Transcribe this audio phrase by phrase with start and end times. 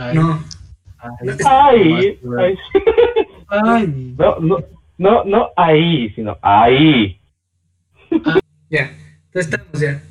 [0.00, 0.42] Ay, No.
[0.98, 2.58] ay, Ay, ay,
[3.48, 4.14] ay.
[4.18, 4.58] no, no,
[4.98, 7.20] no, no ahí, sino ahí.
[8.70, 8.90] Ya.
[9.26, 10.02] Entonces estamos ya.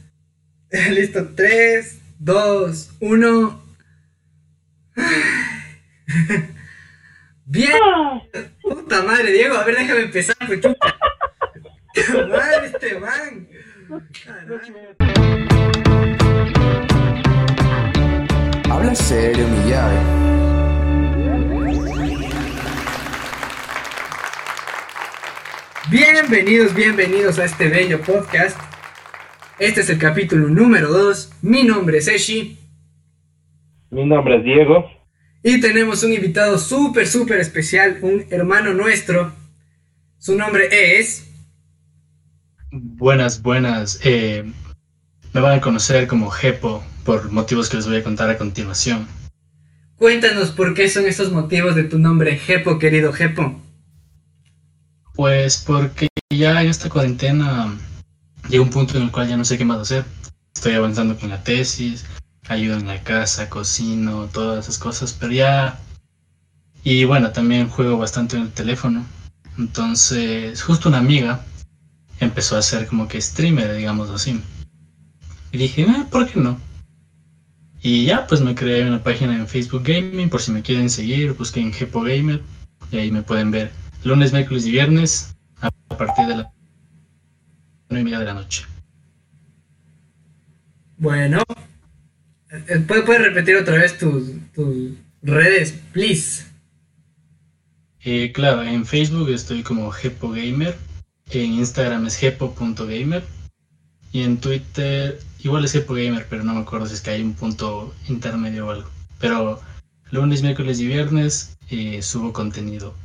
[0.91, 1.27] Listo.
[1.35, 3.61] 3, 2, 1.
[7.45, 7.71] Bien.
[8.61, 9.55] Puta madre, Diego.
[9.55, 10.95] A ver, déjame empezar, pues chuta.
[12.29, 13.47] Madre, este man.
[18.79, 19.97] Habla serio, mi llave.
[25.91, 28.57] Bienvenidos, bienvenidos a este bello podcast.
[29.59, 31.39] Este es el capítulo número 2.
[31.41, 32.57] Mi nombre es Eshi.
[33.89, 34.89] Mi nombre es Diego.
[35.43, 39.33] Y tenemos un invitado súper, súper especial, un hermano nuestro.
[40.19, 41.29] Su nombre es...
[42.71, 43.99] Buenas, buenas.
[44.05, 44.49] Eh,
[45.33, 49.07] me van a conocer como Jepo por motivos que les voy a contar a continuación.
[49.97, 53.59] Cuéntanos por qué son esos motivos de tu nombre, Jepo, querido Jepo.
[55.15, 57.73] Pues porque ya en esta cuarentena
[58.47, 60.05] llega un punto en el cual ya no sé qué más hacer.
[60.55, 62.05] Estoy avanzando con la tesis,
[62.47, 65.79] ayudo en la casa, cocino, todas esas cosas, pero ya...
[66.83, 69.05] Y bueno, también juego bastante en el teléfono.
[69.57, 71.41] Entonces, justo una amiga
[72.21, 74.41] empezó a hacer como que streamer, digamos así.
[75.51, 76.57] Y dije, "Eh, ¿por qué no?
[77.81, 81.33] Y ya, pues me creé una página en Facebook Gaming, por si me quieren seguir,
[81.33, 82.41] busquen Jepo Gamer,
[82.91, 83.71] y ahí me pueden ver
[84.03, 86.47] lunes, miércoles y viernes a partir de las
[87.89, 88.65] 9 y media de la noche.
[90.97, 91.41] Bueno,
[92.51, 96.45] eh, ¿puedes, puedes repetir otra vez tus, tus redes, please?
[98.01, 100.75] Eh, claro, en Facebook estoy como Jepo Gamer,
[101.31, 103.23] en Instagram es jepo.gamer
[104.11, 107.21] y en Twitter igual es Jepo Gamer, pero no me acuerdo si es que hay
[107.21, 108.89] un punto intermedio o algo.
[109.19, 109.61] Pero
[110.11, 112.95] lunes, miércoles y viernes eh, subo contenido.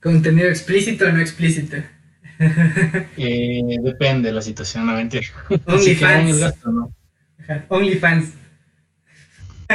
[0.00, 1.76] ¿Contenido explícito o no explícito?
[3.16, 5.24] Eh, depende de la situación, no mentira.
[5.66, 6.56] OnlyFans.
[6.66, 6.92] no.
[7.68, 8.32] OnlyFans.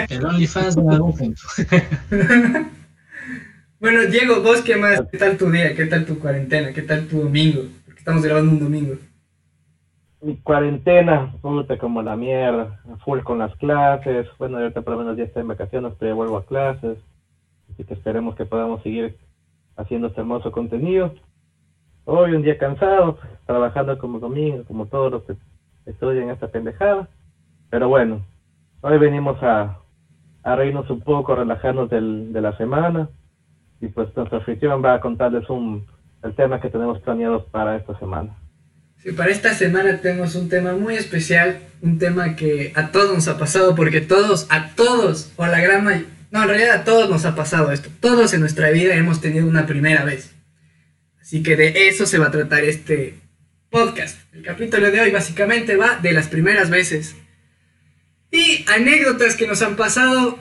[0.09, 1.41] El OnlyFans en algún punto.
[3.79, 5.73] Bueno, Diego, vos qué más, ¿qué tal tu día?
[5.73, 6.73] ¿Qué tal tu cuarentena?
[6.73, 7.63] ¿Qué tal tu domingo?
[7.85, 8.97] Porque estamos grabando un domingo.
[10.21, 12.81] Mi cuarentena, puta como la mierda.
[13.05, 14.27] Full con las clases.
[14.37, 16.97] Bueno, ahorita por lo menos ya está en vacaciones, pero ya vuelvo a clases.
[17.71, 19.17] Así que esperemos que podamos seguir
[19.77, 21.13] haciendo este hermoso contenido.
[22.03, 25.35] Hoy un día cansado, trabajando como domingo, como todos los que
[25.85, 27.07] estudian esta pendejada.
[27.69, 28.21] Pero bueno,
[28.81, 29.77] hoy venimos a,
[30.43, 33.09] a reírnos un poco, relajarnos del, de la semana.
[33.79, 35.85] Y pues nuestra anfitrión va a contarles un,
[36.23, 38.35] el tema que tenemos planeados para esta semana.
[39.03, 43.27] Sí, para esta semana tenemos un tema muy especial, un tema que a todos nos
[43.29, 46.83] ha pasado, porque todos, a todos, o a la gran mayoría, no, en realidad a
[46.83, 47.89] todos nos ha pasado esto.
[48.01, 50.31] Todos en nuestra vida hemos tenido una primera vez.
[51.21, 53.15] Así que de eso se va a tratar este
[53.69, 54.17] podcast.
[54.33, 57.15] El capítulo de hoy básicamente va de las primeras veces.
[58.31, 60.37] Y anécdotas que nos han pasado,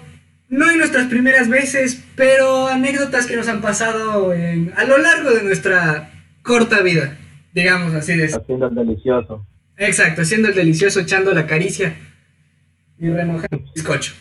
[0.49, 5.31] no en nuestras primeras veces, pero anécdotas que nos han pasado en- a lo largo
[5.31, 6.11] de nuestra
[6.43, 7.17] corta vida,
[7.53, 9.47] digamos así de Haciendo el delicioso.
[9.77, 11.95] Exacto, haciendo el delicioso, echando la caricia
[12.99, 14.15] y remojando el bizcocho.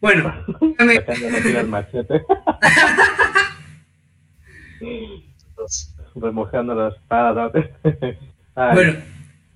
[0.00, 0.32] Bueno,
[6.14, 7.52] remojando la espada.
[8.54, 8.94] Ay, bueno,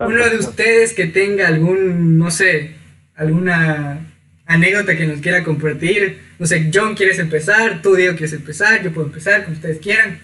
[0.01, 2.75] uno de ustedes que tenga algún, no sé,
[3.15, 4.07] alguna
[4.45, 6.21] anécdota que nos quiera compartir.
[6.39, 7.81] No sé, John, ¿quieres empezar?
[7.83, 8.83] Tú, Diego, ¿quieres empezar?
[8.83, 10.21] Yo puedo empezar, como ustedes quieran.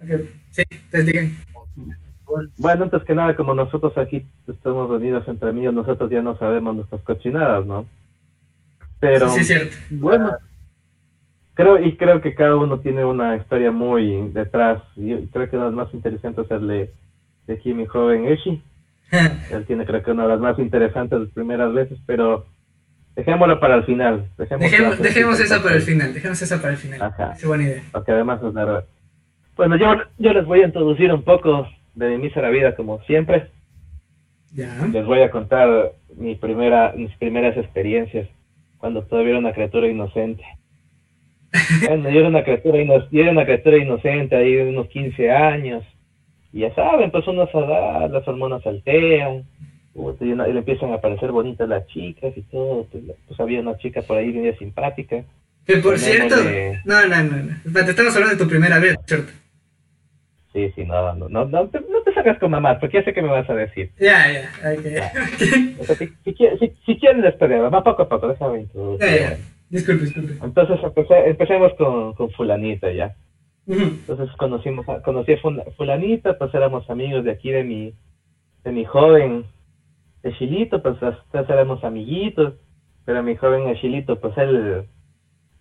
[0.00, 0.10] Ok,
[0.50, 1.36] Sí, ustedes digan.
[2.58, 6.76] Bueno, antes que nada, como nosotros aquí estamos reunidos entre amigos, nosotros ya no sabemos
[6.76, 7.86] nuestras cochinadas, ¿no?
[9.00, 9.76] Pero, Sí, sí, es cierto.
[9.90, 10.32] bueno,
[11.54, 14.82] creo y creo que cada uno tiene una historia muy detrás.
[14.96, 16.90] Y creo que una las más interesantes es de,
[17.46, 18.62] de aquí, mi joven Eshi.
[19.50, 22.46] Él tiene creo que una de las más interesantes las primeras veces, pero
[23.16, 24.28] dejémoslo para el final.
[24.38, 27.02] Dejemos, esa para el final, dejemos esa para el final.
[27.02, 27.32] Ajá.
[27.32, 27.82] Es buena idea.
[27.90, 28.84] Porque además es verdad.
[29.60, 33.48] Bueno, yo, yo les voy a introducir un poco de mi mísera vida, como siempre.
[34.54, 34.88] Ya.
[34.90, 38.26] Les voy a contar mi primera, mis primeras experiencias
[38.78, 40.42] cuando todavía era una criatura inocente.
[41.86, 45.30] Bueno, yo era una criatura, ino- yo era una criatura inocente, ahí de unos 15
[45.30, 45.84] años.
[46.54, 49.44] Y ya saben, pues uno se da, las hormonas saltean,
[49.94, 52.86] y, una- y le empiezan a parecer bonitas las chicas y todo.
[52.90, 55.22] Pues, pues había una chica por ahí media simpática.
[55.66, 56.36] Que por cierto,
[56.86, 57.52] no, no, no, no.
[57.66, 59.30] Espérate, estamos hablando de tu primera vez, ¿cierto?
[60.52, 63.12] Sí, sí, no, no, no, no, te, no te sacas con mamás, porque ya sé
[63.14, 63.92] qué me vas a decir.
[64.00, 66.00] Ya, ya, ok.
[66.24, 66.34] Si,
[66.98, 69.06] quieres la historia, va poco a poco, déjame introducir.
[69.08, 69.38] Ya, ya.
[69.68, 70.32] Disculpe, disculpe.
[70.44, 73.14] Entonces empecé- empecemos con, con fulanita ya.
[73.68, 77.94] Entonces conocimos conocí a fula- fulanita, pues éramos amigos de aquí de mi,
[78.64, 79.44] de mi joven,
[80.24, 82.54] de Chilito, pues entonces éramos amiguitos,
[83.04, 84.86] pero mi joven de Chilito, pues él,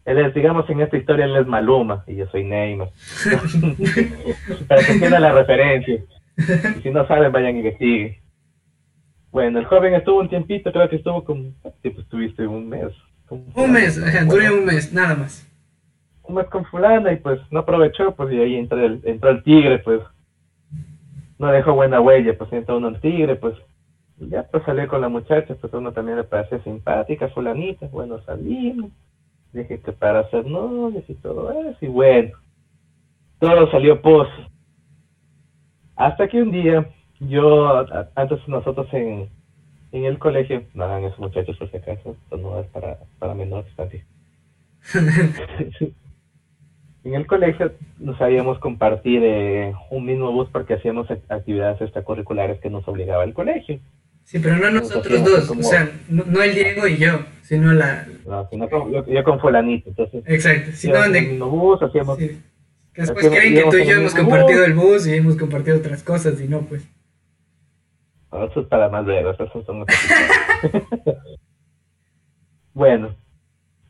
[0.09, 2.89] él es, digamos en esta historia, él es Maluma y yo soy Neymar.
[4.67, 6.03] Para que entiendan la referencia.
[6.77, 8.17] Y si no saben, vayan y investiguen.
[9.31, 11.51] Bueno, el joven estuvo un tiempito, creo que estuvo como,
[11.83, 12.91] tipo, estuviste un mes.
[13.29, 15.47] Un mes, duré un mes, nada más.
[16.23, 19.44] un mes con fulana y pues no aprovechó, pues y ahí entró el, entró el
[19.44, 20.01] tigre, pues
[21.38, 23.53] no dejó buena huella, pues entró uno el tigre, pues
[24.19, 28.19] y ya pues salió con la muchacha, pues uno también le parecía simpática, fulanita, bueno,
[28.23, 28.91] salimos,
[29.54, 32.31] dije que para hacer novios y todo eso, y bueno,
[33.40, 34.28] todo salió pos.
[35.96, 37.86] Hasta que un día, yo,
[38.16, 39.30] antes nosotros en,
[39.92, 43.74] en el colegio, no hagan eso muchachos por si acaso, no es para, para menores
[43.75, 44.06] también.
[47.04, 52.60] en el colegio nos sabíamos compartir eh, un mismo bus porque hacíamos act- actividades extracurriculares
[52.62, 53.80] que nos obligaba el colegio.
[54.30, 57.74] Sí, pero no nosotros dos, como- o sea, no, no el Diego y yo, sino
[57.74, 58.08] la...
[58.28, 62.20] No, sino con- yo, yo con fulanito, entonces Exacto, si no, íbamos en bus, hacíamos
[62.20, 62.40] sí.
[62.96, 64.68] Después hacíamos- creen que tú y yo hemos compartido bus.
[64.68, 66.88] el bus y hemos compartido otras cosas y no, pues.
[68.31, 69.84] No, eso es para más veros, esos son
[72.76, 73.16] bueno,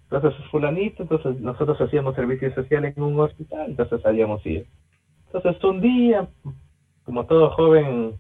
[0.10, 4.66] entonces fulanito, entonces nosotros hacíamos servicio social en un hospital, entonces sabíamos ir.
[5.34, 6.30] Entonces un día,
[7.04, 8.14] como todo joven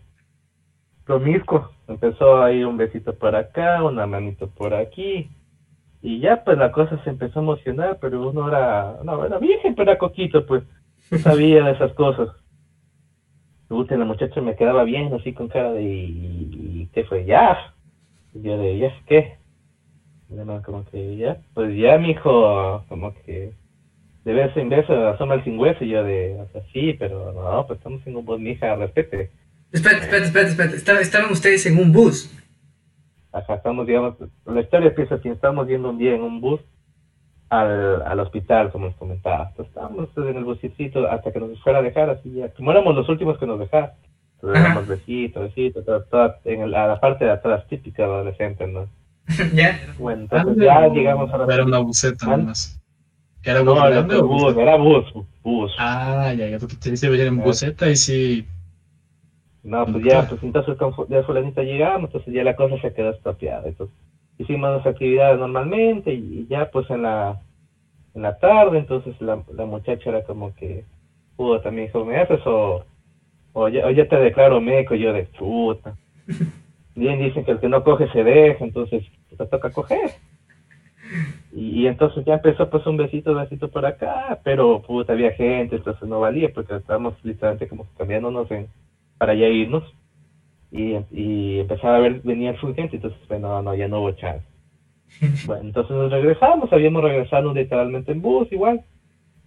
[1.10, 5.28] promiscuo, empezó a ir un besito por acá, una manito por aquí,
[6.04, 9.74] y ya pues la cosa se empezó a emocionar, pero uno era, no, era virgen,
[9.74, 10.62] pero era coquito, pues,
[11.24, 12.30] sabía de esas cosas.
[13.68, 17.26] Puta, la muchacha me quedaba bien, así con cara de, ¿y, qué fue?
[17.26, 17.74] ¿Ya?
[18.36, 19.38] Yo de, ¿ya qué?
[20.30, 23.54] Y no, como que, ya, pues ya, mijo, como que,
[24.26, 27.34] de vez en vez asoma el sin hueso, y yo de, o sea, sí, pero
[27.34, 29.32] no, pues estamos en un bus, mija, respete.
[29.72, 30.76] Espérate, espérate, espérate, espérate.
[30.78, 32.32] Estaba- estaban ustedes en un bus.
[33.32, 36.60] Ajá, estamos, digamos, la historia empieza así, estamos yendo un día en un bus
[37.50, 39.50] al, al hospital, como les comentaba.
[39.50, 42.96] Entonces, estábamos en el busicito hasta que nos fuera a dejar, así ya, como éramos
[42.96, 43.92] los últimos que nos dejaron.
[44.36, 44.74] Entonces, Ajá.
[44.74, 48.66] damos besito, besito, todo, todo en el- a la parte de atrás, típica de adolescente,
[48.68, 48.88] ¿no?
[49.54, 49.80] ¿Ya?
[50.00, 51.54] Bueno, entonces ya llegamos a la...
[51.54, 52.38] Era una buseta ¿Ah?
[52.38, 52.82] nomás.
[53.44, 55.06] ¿Era No, bus era grande o bus, era bus,
[55.44, 55.72] bus.
[55.78, 57.44] Ah, ya, ya, porque te dice en Ah.
[57.44, 58.46] buseta y sí.
[59.64, 60.78] No, pues ya, pues entonces
[61.10, 63.68] ya fulanita llegamos, entonces ya la cosa se quedó estropeada.
[63.68, 63.96] Entonces
[64.38, 67.42] hicimos las actividades normalmente y ya pues en la
[68.16, 70.86] en la tarde, entonces la, la muchacha era como que,
[71.36, 72.84] puta, me dijo, ¿me haces o,
[73.54, 74.96] o, ya, o ya te declaro meco?
[74.96, 75.96] Y yo de puta.
[76.96, 79.04] Bien dicen que el que no coge se deja, entonces
[79.38, 80.12] te toca coger.
[81.54, 85.78] Y, y entonces ya empezó pues un besito, besito por acá, pero puta, había gente,
[85.78, 88.68] entonces no valía porque estábamos literalmente como cambiándonos en,
[89.20, 89.86] para ya irnos.
[90.72, 94.12] Y, y empezaba a ver, venía full gente, entonces bueno, no, no, ya no hubo
[94.14, 94.46] chance.
[95.48, 98.82] Bueno, entonces nos regresamos, habíamos regresado literalmente en bus igual.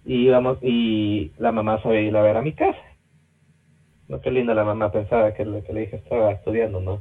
[0.04, 2.78] Y íbamos, y la mamá se había ido a ver a mi casa.
[4.08, 7.00] No, qué linda la mamá pensaba que, le- que la hija estaba estudiando, ¿no?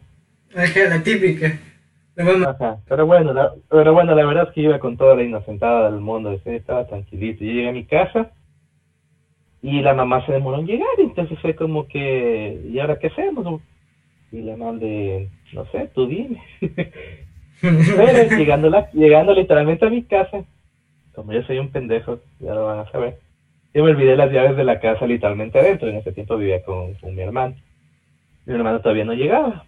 [0.55, 1.59] Ajá, la típica.
[2.15, 2.49] La mamá.
[2.51, 5.89] Ajá, pero bueno, la, pero bueno, la verdad es que iba con toda la inocentada
[5.91, 7.43] del mundo, estaba tranquilito.
[7.43, 8.31] Yo llegué a mi casa
[9.61, 13.61] y la mamá se demoró en llegar, entonces fue como que, ¿y ahora qué hacemos?
[14.31, 16.41] Y la mamá de, no sé, tú dime.
[17.61, 20.43] Pero llegando, la- llegando literalmente a mi casa,
[21.15, 23.17] como yo soy un pendejo, ya lo van a saber,
[23.73, 26.93] yo me olvidé las llaves de la casa literalmente adentro, en ese tiempo vivía con,
[26.95, 27.55] con mi hermano.
[28.45, 29.65] Mi hermano todavía no llegaba.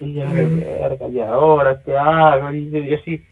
[0.00, 2.52] Y de verga, ¿y ahora qué hago?
[2.52, 3.22] Y yo, y así,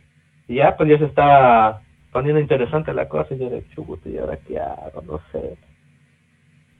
[0.48, 4.18] y ya pues ya se estaba poniendo interesante la cosa, y yo de chuta, ¿y
[4.18, 5.02] ahora qué hago?
[5.02, 5.56] No sé.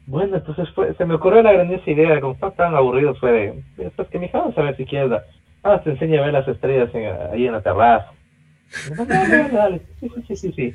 [0.09, 3.31] Bueno, entonces fue, se me ocurrió la grandiosa idea, como estaban tan aburridos, fue
[3.77, 5.21] de, pues que mi hija, a ver si quieres,
[5.63, 8.13] ah, te enseño a ver las estrellas en- ahí en la terraza.
[8.85, 10.75] Dale, dale, dale, sí, sí, sí, sí, sí.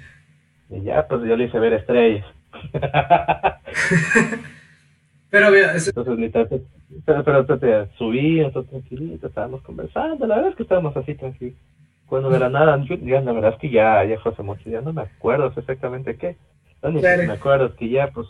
[0.69, 2.25] Y ya, pues yo le hice ver estrellas.
[5.29, 6.61] Pero eso- Entonces,
[7.05, 11.57] pero, pero entonces, subí, todo tranquilito, estábamos conversando, la verdad es que estábamos así tranquilos.
[12.07, 14.69] Cuando de la nada, yo, ya, la verdad es que ya, ya fue hace mucho,
[14.69, 16.37] ya no me acuerdo exactamente qué.
[16.83, 18.27] Lo único que me acuerdo es que ya, pues,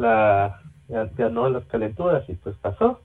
[0.00, 3.00] la, ya ganó las calenturas y pues pasó.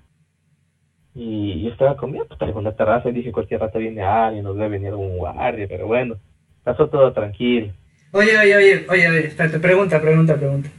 [1.14, 4.56] Y yo estaba comiendo, pues, en la terraza y dije, cualquier rato viene alguien, nos
[4.56, 6.18] debe venir un guardia, pero bueno,
[6.64, 7.72] pasó todo tranquilo,
[8.16, 10.70] Oye, oye, oye, oye, oye, espérate, pregunta, pregunta, pregunta.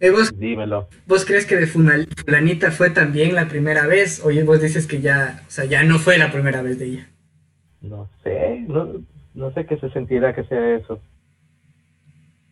[0.00, 0.86] Eh, ¿vos, dímelo.
[1.06, 4.22] ¿Vos crees que de fulanita fue también la primera vez?
[4.22, 7.08] Oye, vos dices que ya, o sea, ya no fue la primera vez de ella.
[7.80, 11.00] No sé, no, no sé qué se sentirá que sea eso.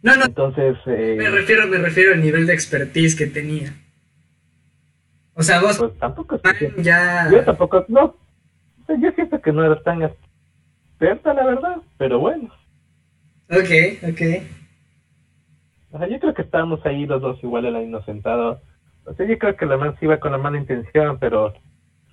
[0.04, 3.72] No, no, Entonces, eh, me refiero, me refiero al nivel de expertise que tenía.
[5.32, 7.30] O sea, vos pues tampoco man, ya...
[7.32, 8.14] Yo tampoco, no.
[8.86, 12.52] Yo siento que no era tan experta, la verdad, pero bueno.
[13.48, 14.20] Ok, ok.
[15.92, 18.58] O sea, yo creo que estábamos ahí los dos igual el año sentados.
[19.06, 21.54] O sea, yo creo que la man iba con la mala intención, pero,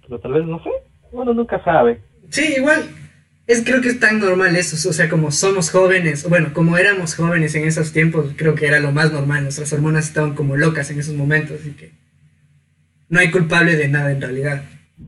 [0.07, 0.69] pero tal vez no sé.
[1.11, 1.99] Uno nunca sabe.
[2.29, 2.85] Sí, igual.
[3.47, 7.15] Es, creo que es tan normal eso, o sea, como somos jóvenes, bueno, como éramos
[7.15, 10.89] jóvenes en esos tiempos, creo que era lo más normal, nuestras hormonas estaban como locas
[10.91, 11.91] en esos momentos, así que
[13.09, 14.63] no hay culpable de nada en realidad.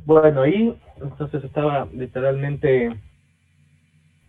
[0.06, 2.92] Bueno, y entonces estaba literalmente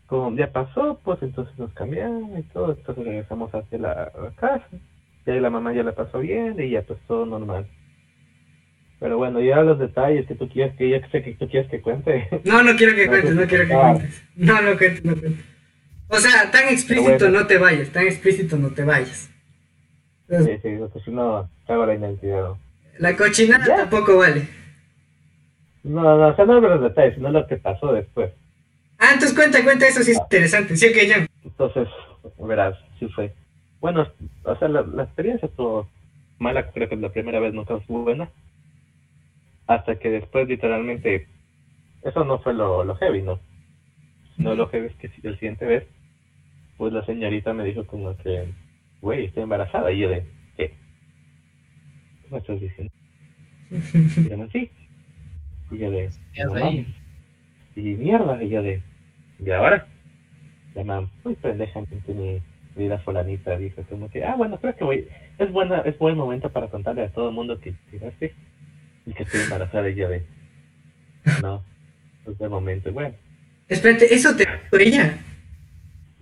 [0.06, 4.66] como ya pasó, pues entonces nos cambiaron y todo, entonces regresamos hacia la, la casa.
[5.26, 7.66] Y ahí la mamá ya la pasó bien y ya pues todo normal.
[9.00, 11.80] Pero bueno, ya los detalles que tú quieres que ya sé que tú quieres que
[11.80, 12.28] cuente.
[12.44, 13.92] No, no quiero que No, cuentes, no quiero que ah.
[13.92, 14.22] cuentes.
[14.36, 15.44] No, no cuentes, no cuentes.
[16.08, 17.40] O sea, tan explícito bueno.
[17.40, 19.30] no te vayas, tan explícito no te vayas.
[20.28, 22.42] sí, sí, porque si no, cago la identidad.
[22.42, 22.58] ¿no?
[22.98, 23.76] La cochinada Ya.
[23.76, 24.48] tampoco vale.
[25.82, 28.30] No, no, o sea, no los detalles, sino lo que pasó después.
[28.98, 30.76] Ah, entonces cuenta, cuenta, eso sí es interesante.
[30.76, 31.26] Sí, ok, ya.
[31.44, 31.88] Entonces,
[32.38, 33.32] verás, sí fue.
[33.80, 34.06] Bueno,
[34.44, 35.88] o sea, la, la experiencia estuvo
[36.38, 38.30] mala, creo que la primera vez nunca fue buena.
[39.66, 41.26] Hasta que después, literalmente,
[42.02, 43.40] eso no fue lo, lo heavy, ¿no?
[44.36, 45.86] No lo heavy es que si el siguiente vez,
[46.76, 48.52] pues la señorita me dijo como que,
[49.00, 49.90] güey, estoy embarazada.
[49.92, 50.74] Y yo de, ¿qué?
[52.22, 52.92] ¿Qué me estás diciendo?
[53.70, 54.70] Y yo, sí.
[55.70, 56.10] Y yo de,
[56.44, 56.70] no.
[57.76, 58.82] Y mierda, y yo de,
[59.38, 59.86] ¿y ahora?
[60.74, 62.40] La mamá, muy pendeja, mi
[62.76, 66.50] vida fulanita, dijo como que, ah, bueno, creo que voy, es buena, es buen momento
[66.50, 68.34] para contarle a todo el mundo que tiraste
[69.06, 70.22] y que estoy embarazada, y yo de,
[71.42, 71.62] no,
[72.26, 73.14] no es buen momento, y bueno.
[73.68, 75.18] Espérate, ¿eso te dijo ella?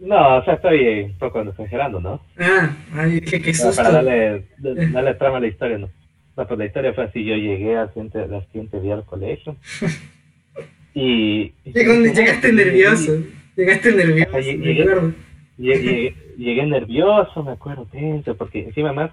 [0.00, 2.20] No, o sea, estoy un poco exagerando, ¿no?
[2.38, 3.76] Ah, ay, qué, qué susto.
[3.82, 5.90] para darle, darle trama a la historia, ¿no?
[6.36, 9.56] No, pues la historia fue así, yo llegué al siguiente, al siguiente día al colegio
[10.94, 11.52] y...
[11.64, 13.22] y- llegaste nervioso.
[13.56, 15.12] Llegaste nervioso, Ajá, me llegué- acuerdo.
[15.58, 19.10] Llegué, llegué nervioso, me acuerdo, tenso, porque encima más,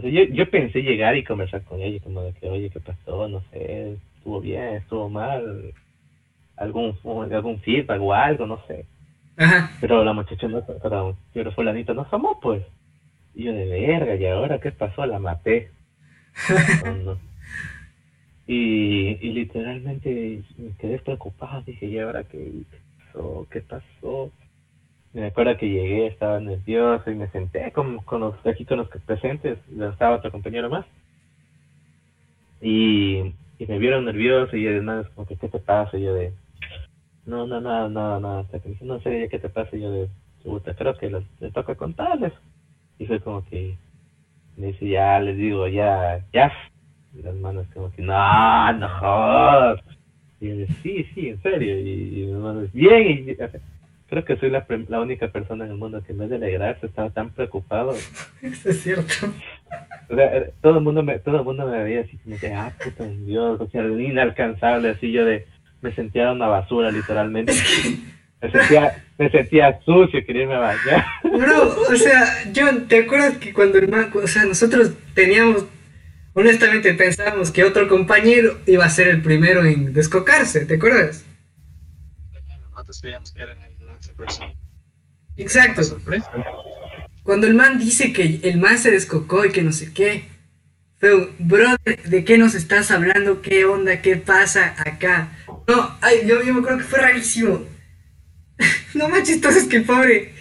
[0.00, 3.28] sea, yo, yo pensé llegar y conversar con ella, como de que, oye, ¿qué pasó?
[3.28, 5.72] No sé, estuvo bien, estuvo mal,
[6.56, 6.96] algún,
[7.32, 8.86] algún feedback o algo, no sé.
[9.36, 9.70] Ajá.
[9.80, 12.62] Pero la muchacha no, pero, pero fulanito no somos, pues.
[13.34, 15.06] Y yo de verga, ¿y ahora qué pasó?
[15.06, 15.70] La maté.
[16.84, 17.18] No, no.
[18.46, 22.62] Y, y literalmente me quedé preocupado, dije, ¿y ahora qué
[22.98, 23.46] pasó?
[23.50, 24.30] ¿Qué pasó?
[25.16, 28.88] Me acuerdo que llegué, estaba nervioso y me senté con, con los aquí con los
[29.06, 30.84] presentes, estaba otro compañero más.
[32.60, 35.96] Y, y me vieron nervioso y además como que, ¿qué te pasa?
[35.96, 36.34] Y yo de,
[37.24, 39.74] no, no, no, no, no, hasta que no sé, ¿qué te pasa?
[39.74, 40.08] Y yo de,
[40.44, 42.34] puta, creo que les toca contarles.
[42.98, 43.74] Y fue como que,
[44.58, 46.52] me dice, ya, les digo, ya, ya.
[47.18, 49.80] Y las manos como que, no, no jodas.
[50.42, 51.78] Y yo de, sí, sí, en serio.
[51.80, 53.30] Y, y mis manos, bien.
[53.30, 53.36] Y,
[54.08, 56.86] creo que soy la, la única persona en el mundo que en vez de alegrarse
[56.86, 57.92] estaba tan preocupado.
[58.42, 59.32] Eso es cierto.
[60.08, 62.52] O sea, era- todo el mundo me, todo el mundo me veía así como que,
[62.52, 65.46] ah, puta Dios, o sea, inalcanzable, así yo de,
[65.80, 67.52] me sentía una basura literalmente.
[68.42, 71.04] Me sentía, me sentía sucio, quería irme a bañar.
[71.24, 75.66] Bro, o sea, John, ¿te acuerdas que cuando el man, o sea, nosotros teníamos,
[76.34, 81.24] honestamente pensábamos que otro compañero iba a ser el primero en descocarse, ¿te acuerdas?
[82.70, 83.54] Nosotros creíamos que era
[84.06, 84.54] la.
[85.36, 85.84] Exacto.
[85.84, 86.30] sorpresa.
[87.22, 90.24] Cuando el man dice que el man se descocó y que no sé qué.
[90.98, 93.42] Fue un, brother, ¿de qué nos estás hablando?
[93.42, 94.00] ¿Qué onda?
[94.00, 95.36] ¿Qué pasa acá?
[95.68, 97.60] No, ay, yo, yo me acuerdo que fue rarísimo.
[98.94, 100.32] Lo más chistoso es que pobre,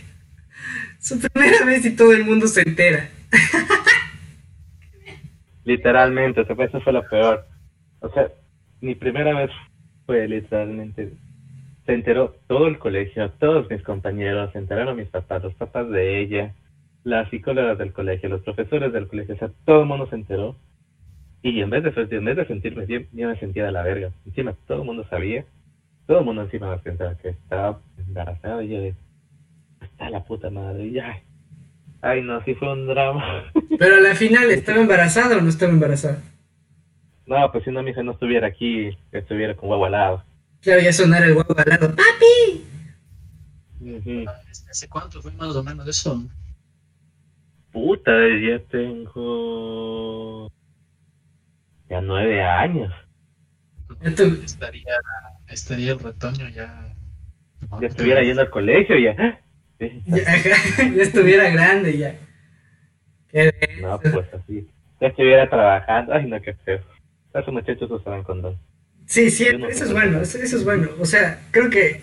[0.99, 3.09] su primera vez y todo el mundo se entera.
[5.65, 7.45] Literalmente, o sea, eso fue lo peor.
[7.99, 8.29] O sea,
[8.81, 9.51] mi primera vez
[10.05, 11.11] fue literalmente,
[11.85, 16.21] se enteró todo el colegio, todos mis compañeros, se enteraron mis papás, los papás de
[16.21, 16.53] ella,
[17.03, 20.55] las psicólogas del colegio, los profesores del colegio, o sea, todo el mundo se enteró.
[21.43, 24.09] Y en vez de, en vez de sentirme bien, yo me sentía de la verga.
[24.25, 25.45] Encima todo el mundo sabía,
[26.07, 28.95] todo el mundo encima me pensaba que estaba embarazada y yo de,
[29.81, 31.21] está la puta madre, ya.
[32.01, 33.43] Ay, no, sí fue un drama.
[33.79, 36.17] Pero a la final, ¿estaba embarazada o no estaba embarazada?
[37.27, 40.23] No, pues si no, mi hija no estuviera aquí, estuviera con huevo al lado.
[40.65, 41.89] Claro, ya sonara el guapo al lado.
[41.95, 42.65] ¡Papi!
[44.67, 46.23] ¿Hace cuánto fue más o menos eso?
[47.71, 50.51] Puta, ya tengo.
[51.87, 52.91] Ya nueve años.
[54.01, 54.95] Ya tú- Estaría,
[55.47, 56.95] estaría el retoño ya
[57.79, 59.39] Ya estuviera yendo al colegio ya.
[59.79, 60.01] Sí.
[60.07, 60.17] Ya,
[60.95, 62.15] ya estuviera grande ya.
[63.29, 63.53] Qué
[63.83, 64.67] No, pues así.
[64.99, 66.11] Ya estuviera trabajando.
[66.13, 66.79] Ay, no, qué feo.
[67.35, 68.57] Esos muchachos usaban condón.
[69.07, 70.89] Sí, no eso es bueno, eso, eso es bueno.
[70.99, 72.01] O sea, creo que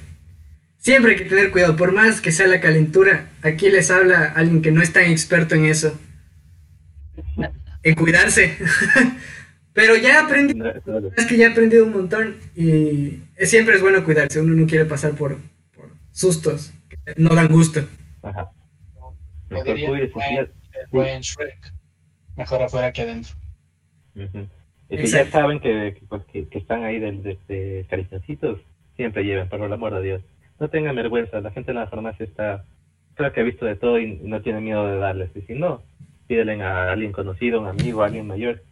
[0.79, 4.63] siempre hay que tener cuidado, por más que sea la calentura, aquí les habla alguien
[4.63, 5.99] que no es tan experto en eso,
[7.83, 8.57] en cuidarse.
[9.75, 10.61] Pero ya aprendí,
[11.17, 14.67] es que ya he aprendido un montón y es- siempre es bueno cuidarse, uno no
[14.67, 15.39] quiere pasar por,
[15.75, 17.89] por sustos que no dan gusto.
[18.23, 18.51] Ajá.
[19.65, 20.11] Diría buen,
[20.91, 21.73] buen Shrek.
[22.37, 23.35] Mejor afuera que adentro.
[24.95, 28.57] Y si ya saben que, que, pues, que- que están ahí de, de, de
[28.97, 30.23] siempre lleven, por el amor de Dios.
[30.61, 32.65] No tengan vergüenza, la gente en la farmacia está,
[33.15, 35.31] creo que ha visto de todo y no tiene miedo de darles.
[35.35, 35.83] Y si no,
[36.29, 38.63] pídenle a alguien conocido, un amigo, a alguien mayor,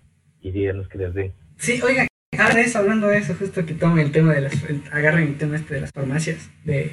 [0.43, 1.33] y díganos que les den.
[1.57, 2.07] Sí, oigan,
[2.39, 5.29] ahora de eso, hablando de eso, justo que tomen el tema de las, el- agarren
[5.29, 6.93] el tema este de las farmacias, de,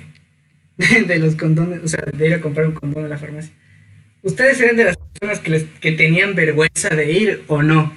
[1.08, 3.54] de los condones, o sea, de ir a comprar un condón a la farmacia.
[4.24, 7.94] ¿Ustedes eran de las personas que, les, que tenían vergüenza de ir o no?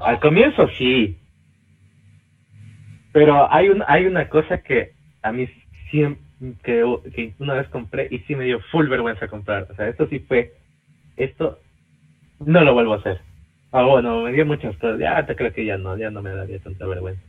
[0.00, 1.18] Al comienzo sí,
[3.12, 5.46] pero hay, un, hay una cosa que a mí
[5.90, 6.22] siempre,
[6.62, 6.82] que,
[7.14, 9.68] que una vez compré y sí me dio full vergüenza comprar.
[9.70, 10.54] O sea, esto sí fue,
[11.16, 11.58] esto
[12.40, 13.20] no lo vuelvo a hacer.
[13.70, 14.98] Ah, bueno, me dio muchas cosas.
[14.98, 17.22] Ya te creo que ya no, ya no me daría tanta vergüenza.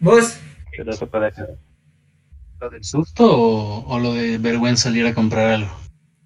[0.00, 0.40] ¿Vos?
[0.76, 1.50] Pero eso puede ser.
[2.60, 5.70] ¿Lo del susto o, o lo de vergüenza salir a comprar algo?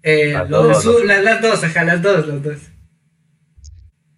[0.01, 1.05] Eh, Las lo de dos, su- ¿no?
[1.05, 2.71] la- las dos, ajá, las dos, las dos.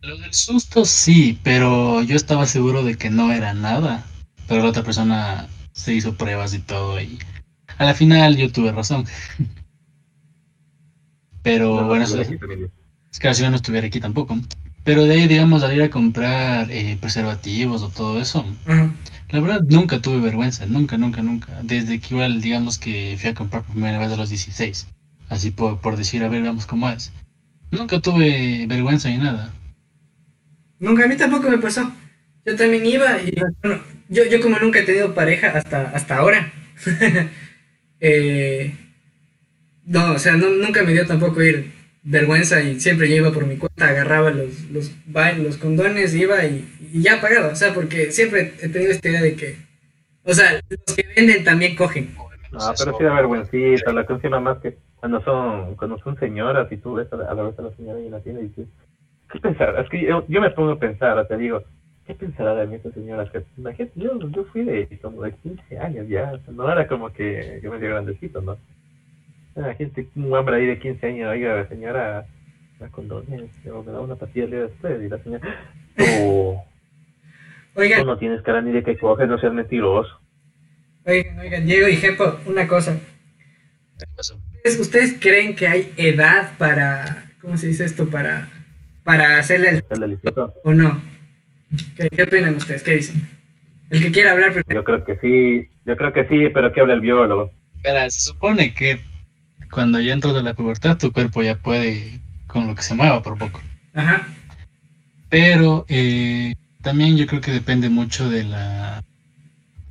[0.05, 4.05] Lo del susto sí, pero yo estaba seguro de que no era nada.
[4.47, 7.17] Pero la otra persona se hizo pruebas y todo y
[7.77, 9.05] a la final yo tuve razón.
[11.41, 12.21] Pero No, bueno, no, eso no,
[13.11, 14.37] es que si yo no estuviera aquí tampoco.
[14.83, 18.45] Pero de ahí, digamos, salir a comprar eh, preservativos o todo eso,
[19.29, 21.59] la verdad nunca tuve vergüenza, nunca, nunca, nunca.
[21.63, 24.87] Desde que igual, digamos que fui a comprar por primera vez a los 16.
[25.29, 27.11] Así por, por decir, a ver, vamos cómo es.
[27.71, 29.53] Nunca tuve vergüenza ni nada.
[30.85, 31.91] Nunca, a mí tampoco me pasó.
[32.45, 33.33] Yo también iba y
[34.07, 36.53] yo, yo como nunca he tenido pareja hasta, hasta ahora.
[37.99, 38.71] eh,
[39.83, 41.71] no, o sea, nunca me dio tampoco ir
[42.03, 44.91] vergüenza y siempre yo iba por mi cuenta, agarraba los, los,
[45.39, 47.47] los condones, iba y, ya pagaba.
[47.47, 49.57] O sea, porque siempre he tenido esta idea de que,
[50.23, 52.13] o sea, los que venden también cogen.
[52.51, 56.77] No, pero sí da vergüencita, la encima más que cuando son, cuando son señoras y
[56.77, 58.67] tú ves a la, a la vez a la señora y la tienda y dices,
[59.35, 59.81] ¿qué pensará?
[59.81, 61.63] Es que yo, yo me pongo a pensar, te digo,
[62.07, 63.29] ¿qué pensará de mí esta señora?
[63.29, 66.87] Que, imagínate, yo, yo fui de como de 15 años ya, o sea, no era
[66.87, 68.57] como que yo medio grandecito, ¿no?
[69.55, 72.25] La gente, un hombre ahí de 15 años, oiga, señora,
[72.79, 75.47] la condones, o me da una pastilla el día después, y la señora,
[76.21, 76.65] oh,
[77.75, 80.19] Oigan, tú no tienes cara ni de que coges, no seas mentiroso.
[81.05, 82.97] oigan, oigan, Diego y Jepo, una cosa.
[83.99, 84.39] ¿Qué pasó?
[84.55, 88.09] ¿Ustedes, ustedes creen que hay edad para, ¿cómo se dice esto?
[88.09, 88.49] Para,
[89.05, 90.19] para hacerle el
[90.63, 91.01] o no?
[91.95, 92.83] ¿Qué, qué opinan ustedes?
[92.83, 93.29] ¿Qué dicen?
[93.91, 94.81] El que quiera hablar primero.
[94.81, 97.51] Yo creo que sí, yo creo que sí, pero ¿qué habla el biólogo?
[97.77, 98.99] Espera, se supone que
[99.71, 103.21] cuando ya entras de la pubertad, tu cuerpo ya puede con lo que se mueva
[103.21, 103.61] por poco.
[103.93, 104.27] Ajá.
[105.29, 109.03] Pero eh, también yo creo que depende mucho de la,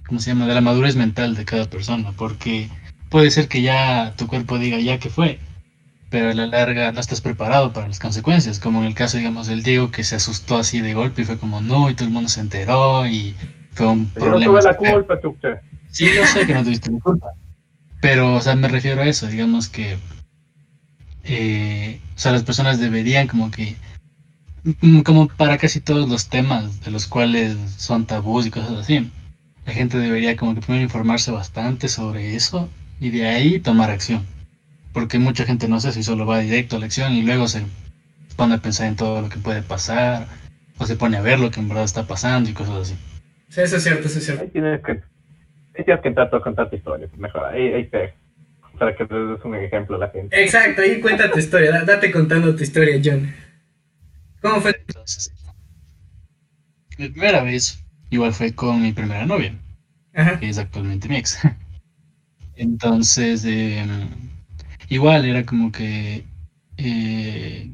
[0.06, 0.48] ¿cómo se llama?
[0.48, 2.68] De la madurez mental de cada persona, porque
[3.10, 5.38] puede ser que ya tu cuerpo diga ya que fue,
[6.14, 9.48] pero a la larga no estás preparado para las consecuencias, como en el caso, digamos,
[9.48, 12.14] del Diego que se asustó así de golpe y fue como no, y todo el
[12.14, 13.34] mundo se enteró y
[13.72, 14.52] fue un Yo no problema.
[14.52, 15.60] tuve la culpa, chucha.
[15.90, 17.32] Sí, yo sé que no tuviste la culpa.
[18.00, 19.96] Pero, o sea, me refiero a eso, digamos que,
[21.24, 23.74] eh, o sea, las personas deberían como que,
[24.82, 29.10] mm, como para casi todos los temas de los cuales son tabús y cosas así,
[29.66, 32.68] la gente debería como que primero informarse bastante sobre eso
[33.00, 34.24] y de ahí tomar acción.
[34.94, 37.62] Porque mucha gente no sé si solo va directo a la acción y luego se
[38.36, 40.26] pone a pensar en todo lo que puede pasar
[40.78, 42.96] o se pone a ver lo que en verdad está pasando y cosas así.
[43.48, 44.44] Sí, eso es cierto, eso es cierto.
[44.44, 48.14] Ahí tienes que, ahí tienes que entrar a contar tu historia, mejor, ahí, ahí te,
[48.78, 50.42] para que te des un ejemplo a la gente.
[50.42, 51.70] Exacto, ahí cuenta tu historia.
[51.72, 53.32] da- Date contando tu historia, John.
[54.40, 54.74] ¿Cómo fue?
[54.88, 55.32] Entonces,
[56.98, 59.54] mi primera vez igual fue con mi primera novia,
[60.14, 60.38] Ajá.
[60.38, 61.38] que es actualmente mi ex.
[62.56, 63.84] Entonces, eh,
[64.94, 66.24] igual era como que
[66.76, 67.70] eh,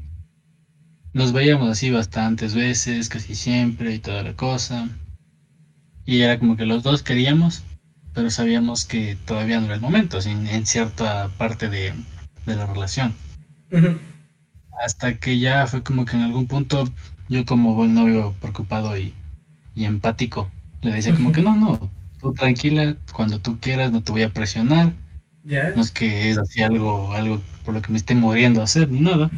[1.13, 4.89] nos veíamos así bastantes veces, casi siempre y toda la cosa.
[6.05, 7.63] Y era como que los dos queríamos,
[8.13, 11.93] pero sabíamos que todavía no era el momento, en cierta parte de,
[12.45, 13.15] de la relación.
[14.83, 16.83] Hasta que ya fue como que en algún punto
[17.29, 19.13] yo como buen novio preocupado y,
[19.75, 24.11] y empático le decía como que no, no, tú tranquila, cuando tú quieras, no te
[24.11, 24.93] voy a presionar.
[25.43, 25.71] ¿Ya?
[25.75, 28.89] No es que es así algo, algo por lo que me esté muriendo a hacer,
[28.89, 29.29] ni nada.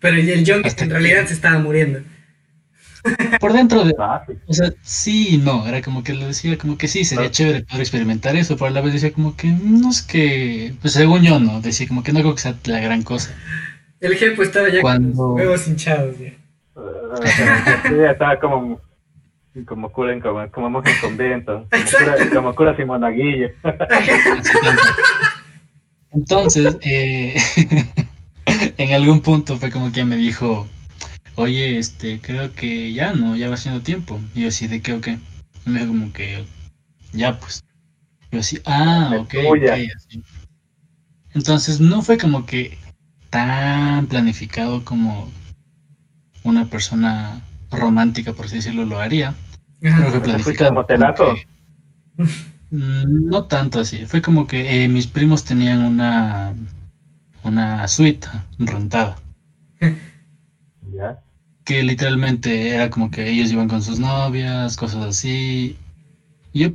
[0.00, 2.00] Pero el- el John en que- realidad se estaba muriendo.
[3.40, 3.94] Por dentro de,
[4.46, 7.30] o sea, sí y no, era como que le decía como que sí, sería Ah.
[7.32, 10.94] chévere poder experimentar eso, pero a la vez decía como que no es que, pues
[10.94, 13.34] según yo no, decía como que no creo que sea la gran cosa.
[14.00, 16.16] El jefe estaba ya Cuando- con los huevos hinchados.
[16.18, 16.30] ya.
[17.88, 18.80] Sí, estaba como,
[19.66, 23.48] como cura en, como, como monje en convento, como cura, como cura sin monaguillo.
[26.12, 27.36] Entonces, eh,
[28.76, 30.66] en algún punto fue como que me dijo,
[31.36, 34.20] oye, este, creo que ya no, ya va siendo tiempo.
[34.34, 35.18] Y yo así, ¿de qué o qué?
[35.66, 36.44] Y me dijo como que,
[37.12, 37.64] ya pues.
[38.30, 39.74] Yo así, ah, ok, tuya.
[39.74, 40.22] ok, así.
[41.34, 42.78] Entonces no fue como que
[43.30, 45.30] tan planificado como
[46.42, 49.34] una persona romántica, por así decirlo, lo haría.
[49.80, 51.14] Pero fue ¿Te fuiste planificado.
[51.14, 51.46] como que-
[52.72, 54.04] No tanto así.
[54.06, 56.54] Fue como que eh, mis primos tenían una
[57.44, 59.16] una suite rentada.
[60.92, 61.16] Ya.
[61.64, 65.76] Que literalmente era como que ellos iban con sus novias, cosas así.
[66.52, 66.68] Y yo,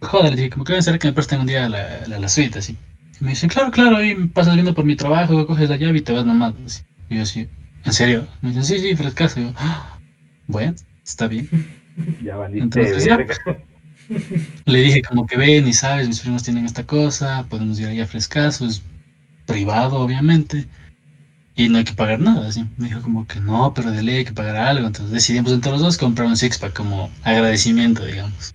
[0.00, 2.28] joder, dije, como que voy a hacer que me presten un día la, la, la
[2.28, 2.76] suite, así.
[3.20, 6.00] Y me dicen, claro, claro, ahí pasas viendo por mi trabajo, coges la llave y
[6.00, 6.54] te vas nomás.
[6.66, 6.82] así.
[7.08, 7.46] Y yo así,
[7.84, 8.26] ¿en serio?
[8.40, 9.40] Me dicen, sí, sí, frescazo.
[9.40, 9.98] Y yo, "Ah,
[10.46, 11.48] bueno, está bien.
[12.24, 12.62] Ya valiste.
[12.64, 13.16] Entonces, ya.
[14.66, 18.06] Le dije como que ven y sabes, mis primos tienen esta cosa, podemos ir allá
[18.06, 18.82] frescazo, es
[19.46, 20.66] privado obviamente,
[21.56, 22.64] y no hay que pagar nada, así.
[22.78, 25.72] Me dijo como que no, pero de ley hay que pagar algo, entonces decidimos entre
[25.72, 28.54] los dos comprar un six-pack como agradecimiento, digamos.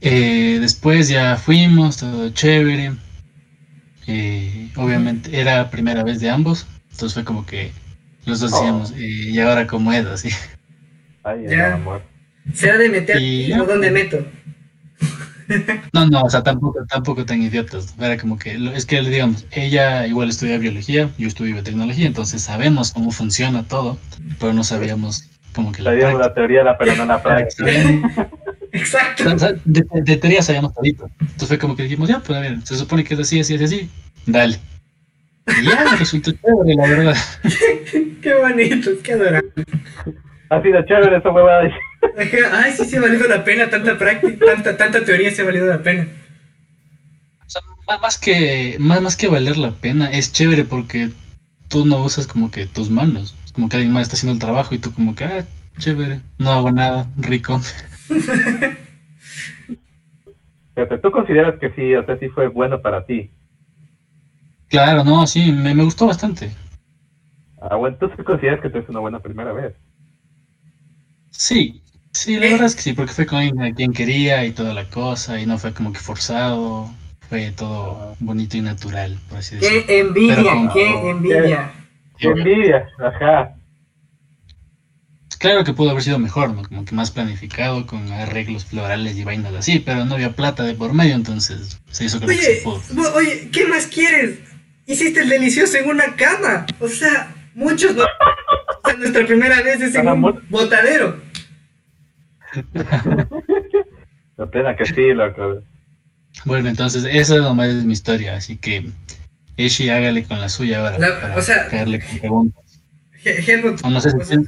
[0.00, 2.92] Eh, después ya fuimos, todo chévere,
[4.06, 7.72] eh, obviamente era primera vez de ambos, entonces fue como que
[8.26, 8.56] los dos Oh.
[8.56, 10.28] decíamos, eh, y ahora como es, así.
[11.24, 11.56] Ay, Ya.
[11.56, 11.74] ya.
[11.74, 12.02] amor.
[12.54, 14.18] ¿Será de meter Y- o dónde meto?
[15.92, 17.94] No, no, o sea, tampoco, tampoco tan idiotas.
[18.00, 22.42] Era como que, lo- es que digamos, ella igual estudia biología, yo estudio biotecnología, entonces
[22.42, 23.96] sabemos cómo funciona todo,
[24.40, 27.64] pero no sabíamos como que la Sabíamos la teoría, pero no la práctica.
[28.72, 29.24] Exacto.
[29.64, 31.08] De, de teoría sabíamos todito.
[31.20, 33.54] Entonces fue como que dijimos, ya, pues a ver, se supone que es así, así,
[33.54, 33.90] así, así,
[34.26, 34.58] dale.
[35.62, 37.16] Y ya, resultó chévere, la verdad.
[38.20, 39.52] Qué bonito, qué adorable.
[40.50, 41.70] Ha sido chévere esa huevada.
[42.52, 45.66] Ay, sí, sí ha valido la pena, tanta práctica, tanta, tanta teoría se ha valido
[45.66, 46.06] la pena.
[47.46, 51.10] O sea, más, más que, más, más que valer la pena, es chévere porque
[51.68, 53.34] tú no usas como que tus manos.
[53.44, 55.46] Es como que alguien más está haciendo el trabajo y tú como que, ah,
[55.78, 57.60] chévere, no hago nada, rico.
[60.74, 63.30] Fíjate, ¿Tú consideras que sí, o sea, sí fue bueno para ti?
[64.68, 66.50] Claro, no, sí, me, me gustó bastante.
[67.60, 69.74] Ah, bueno, ¿tú sí consideras que te es una buena primera vez?
[71.30, 71.82] Sí,
[72.16, 72.50] sí, la ¿Eh?
[72.50, 75.58] verdad es que sí, porque fue con quien quería y toda la cosa, y no
[75.58, 76.90] fue como que forzado,
[77.28, 79.86] fue todo bonito y natural, por así decirlo.
[79.86, 81.72] Qué envidia, Pero como- qué envidia.
[82.18, 82.88] ¡Qué envidia!
[82.98, 83.52] Ajá.
[85.38, 86.62] Claro que pudo haber sido mejor, ¿no?
[86.62, 90.74] Como que más planificado, con arreglos florales y vainas así, pero no había plata de
[90.74, 93.14] por medio, entonces se hizo con lo que se Oye, pudo.
[93.14, 94.38] oye, ¿qué más quieres?
[94.86, 96.64] Hiciste el delicioso en una cama.
[96.80, 98.04] O sea, muchos no.
[98.84, 101.20] O sea, nuestra primera vez es en un botadero.
[104.36, 105.62] La plena que sí, loco.
[106.44, 108.90] Bueno, entonces esa nomás es mi historia, así que
[109.56, 112.80] Eshi hágale con la suya ahora, La- para o sea- caerle con preguntas.
[113.24, 114.38] Je- Helmut, O no sé si, o sea,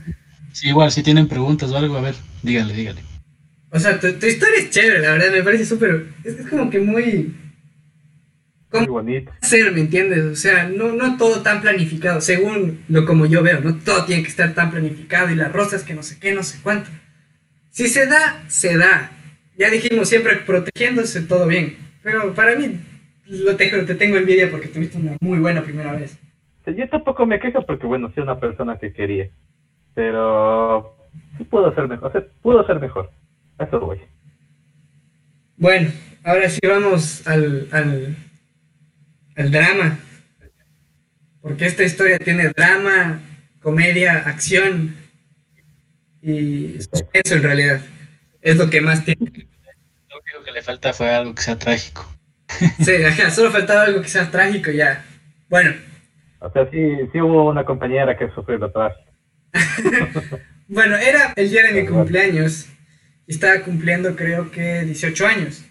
[0.52, 3.02] si igual, si tienen preguntas o algo, a ver, díganle, díganle.
[3.70, 6.06] O sea, tu, tu historia es chévere, la verdad, me parece súper.
[6.24, 7.34] Es, es como que muy.
[8.70, 9.32] Muy bonito.
[9.40, 10.24] Ser, ¿me entiendes?
[10.26, 14.22] O sea, no, no todo tan planificado, según lo como yo veo, no todo tiene
[14.22, 16.90] que estar tan planificado y las rosas que no sé qué, no sé cuánto.
[17.78, 19.12] Si se da, se da.
[19.56, 21.76] Ya dijimos siempre protegiéndose, todo bien.
[22.02, 22.80] Pero para mí,
[23.26, 26.18] lo te, te tengo envidia porque tuviste una muy buena primera vez.
[26.66, 29.30] Yo tampoco me quejo porque, bueno, soy una persona que quería.
[29.94, 32.08] Pero sí pudo ser mejor.
[32.08, 33.12] O sea, pudo ser mejor.
[33.58, 34.00] A Eso voy.
[35.56, 35.92] Bueno,
[36.24, 38.16] ahora sí vamos al, al,
[39.36, 40.00] al drama.
[41.40, 43.20] Porque esta historia tiene drama,
[43.62, 44.96] comedia, acción
[46.22, 47.80] y suspenso en realidad.
[48.40, 49.48] Es lo que más tiene.
[50.08, 52.06] Lo único que le falta fue algo que sea trágico.
[52.84, 55.04] Sí, ajá, solo faltaba algo que sea trágico y ya.
[55.48, 55.74] Bueno,
[56.40, 56.78] O sea, sí,
[57.12, 59.12] sí hubo una compañera que sufrió lo trágico.
[60.68, 62.66] bueno, era el día de mi cumpleaños
[63.26, 65.64] y estaba cumpliendo creo que 18 años.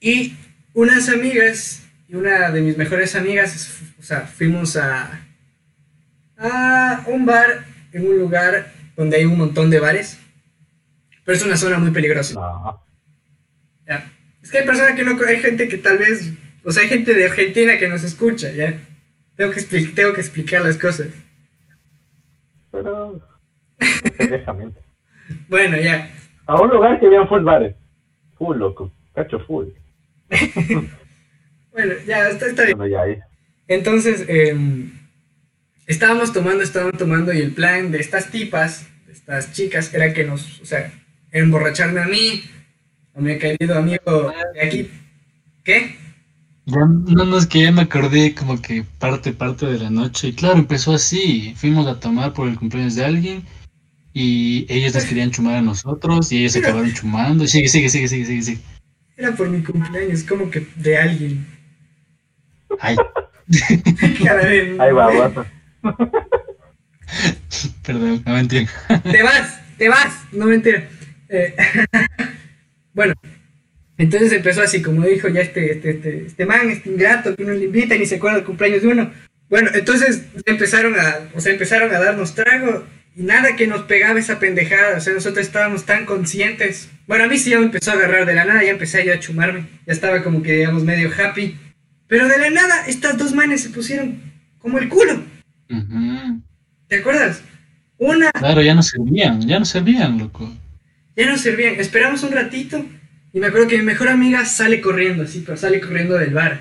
[0.00, 0.36] Y
[0.74, 5.20] unas amigas y una de mis mejores amigas, o sea, fuimos a,
[6.36, 10.18] a un bar en un lugar donde hay un montón de bares.
[11.24, 12.34] Pero es una zona muy peligrosa.
[12.34, 12.82] No.
[13.86, 14.10] Ya.
[14.42, 16.32] Es que hay personas que no, hay gente que tal vez,
[16.64, 18.78] o sea, hay gente de Argentina que nos escucha, ¿ya?
[19.36, 21.08] Tengo que, expli- tengo que explicar las cosas.
[22.70, 23.20] Pero.
[25.48, 26.10] Bueno, ya.
[26.46, 27.74] A un lugar que vean full bares.
[28.36, 28.92] Full, loco.
[29.14, 29.68] Cacho full.
[31.72, 32.78] Bueno, ya, está, está bien.
[32.78, 33.18] Bueno, ya ahí.
[33.66, 34.92] Entonces, em,
[35.86, 40.24] estábamos tomando, estábamos tomando y el plan de estas tipas, de estas chicas, era que
[40.24, 40.92] nos, o sea,
[41.32, 42.42] emborracharme a mí,
[43.14, 44.90] a mi querido amigo de aquí.
[45.64, 45.96] ¿Qué?
[46.66, 50.28] Ya, no, no, es que ya me acordé como que parte, parte de la noche.
[50.28, 51.52] Y claro, empezó así.
[51.56, 53.42] Fuimos a tomar por el cumpleaños de alguien
[54.14, 57.46] y ellos les querían chumar a nosotros y ellos se acabaron chumando.
[57.46, 58.60] Sigue, sigue, sigue, sigue, sigue, sigue.
[59.16, 61.46] Era por mi cumpleaños, como que de alguien.
[62.80, 62.96] Ay,
[64.24, 65.46] Cara de- Ahí va, guasa.
[67.86, 68.68] perdón, no mentira.
[69.02, 70.88] te vas, te vas, no mentira.
[71.28, 71.54] Eh,
[72.94, 73.14] bueno,
[73.96, 77.52] entonces empezó así, como dijo ya este, este, este, este man, este ingrato que uno
[77.52, 79.12] le invita y ni se acuerda del cumpleaños de uno.
[79.48, 84.18] Bueno, entonces empezaron a, o sea, empezaron a darnos trago y nada que nos pegaba
[84.18, 86.88] esa pendejada, o sea, nosotros estábamos tan conscientes.
[87.06, 89.12] Bueno, a mí sí ya me empezó a agarrar de la nada, ya empecé yo
[89.12, 91.56] a chumarme, ya estaba como que digamos medio happy.
[92.08, 94.20] Pero de la nada, estas dos manes se pusieron
[94.58, 95.22] como el culo,
[96.88, 97.42] ¿te acuerdas?
[97.98, 100.50] Una Claro, ya no servían, ya no servían, loco.
[101.16, 101.74] Ya no servían.
[101.76, 102.84] Esperamos un ratito
[103.32, 106.60] y me acuerdo que mi mejor amiga sale corriendo, así, pero sale corriendo del bar.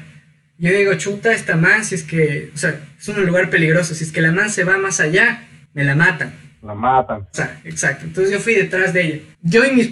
[0.58, 4.04] Yo digo, chuta, esta man, si es que, o sea, es un lugar peligroso, si
[4.04, 6.34] es que la man se va más allá, me la matan.
[6.62, 7.22] La matan.
[7.22, 8.06] O sea, exacto.
[8.06, 9.20] Entonces yo fui detrás de ella.
[9.42, 9.92] Yo y mis...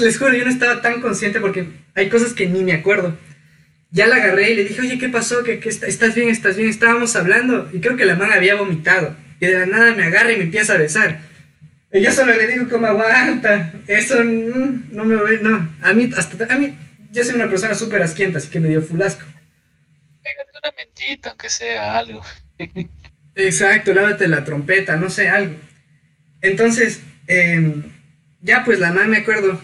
[0.00, 3.14] Les juro, yo no estaba tan consciente porque hay cosas que ni me acuerdo.
[3.92, 5.44] Ya la agarré y le dije, oye, ¿qué pasó?
[5.44, 6.28] ¿Qué, qué está- ¿Estás bien?
[6.30, 6.68] ¿Estás bien?
[6.70, 9.14] Estábamos hablando y creo que la man había vomitado.
[9.38, 11.20] Y de la nada me agarra y me empieza a besar.
[11.92, 13.72] Y yo solo le digo como aguanta.
[13.86, 15.76] Eso no me voy, no.
[15.82, 16.74] A mí, hasta, a mí,
[17.10, 19.26] yo soy una persona súper asquienta, así que me dio fulasco.
[20.22, 22.22] Pégate una mentita, aunque sea algo.
[23.34, 25.56] Exacto, lávate la trompeta, no sé, algo.
[26.40, 27.82] Entonces, em,
[28.40, 29.60] ya pues la man me acuerdo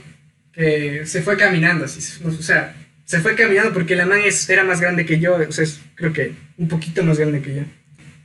[0.53, 2.75] que se fue caminando, así, o sea,
[3.09, 5.81] se fue caminando porque la man es, era más grande que yo, o sea, es-
[5.95, 7.63] creo que un poquito más grande que yo.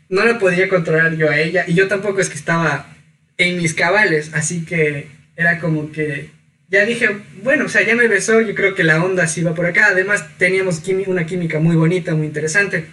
[0.10, 2.94] No la podía controlar yo a ella y yo tampoco es que estaba
[3.38, 6.32] en mis cabales, así que era como que
[6.70, 7.08] ya dije,
[7.44, 9.88] bueno, o sea, ya me besó, yo creo que la onda sí va por acá,
[9.88, 12.88] además teníamos una química muy bonita, muy interesante.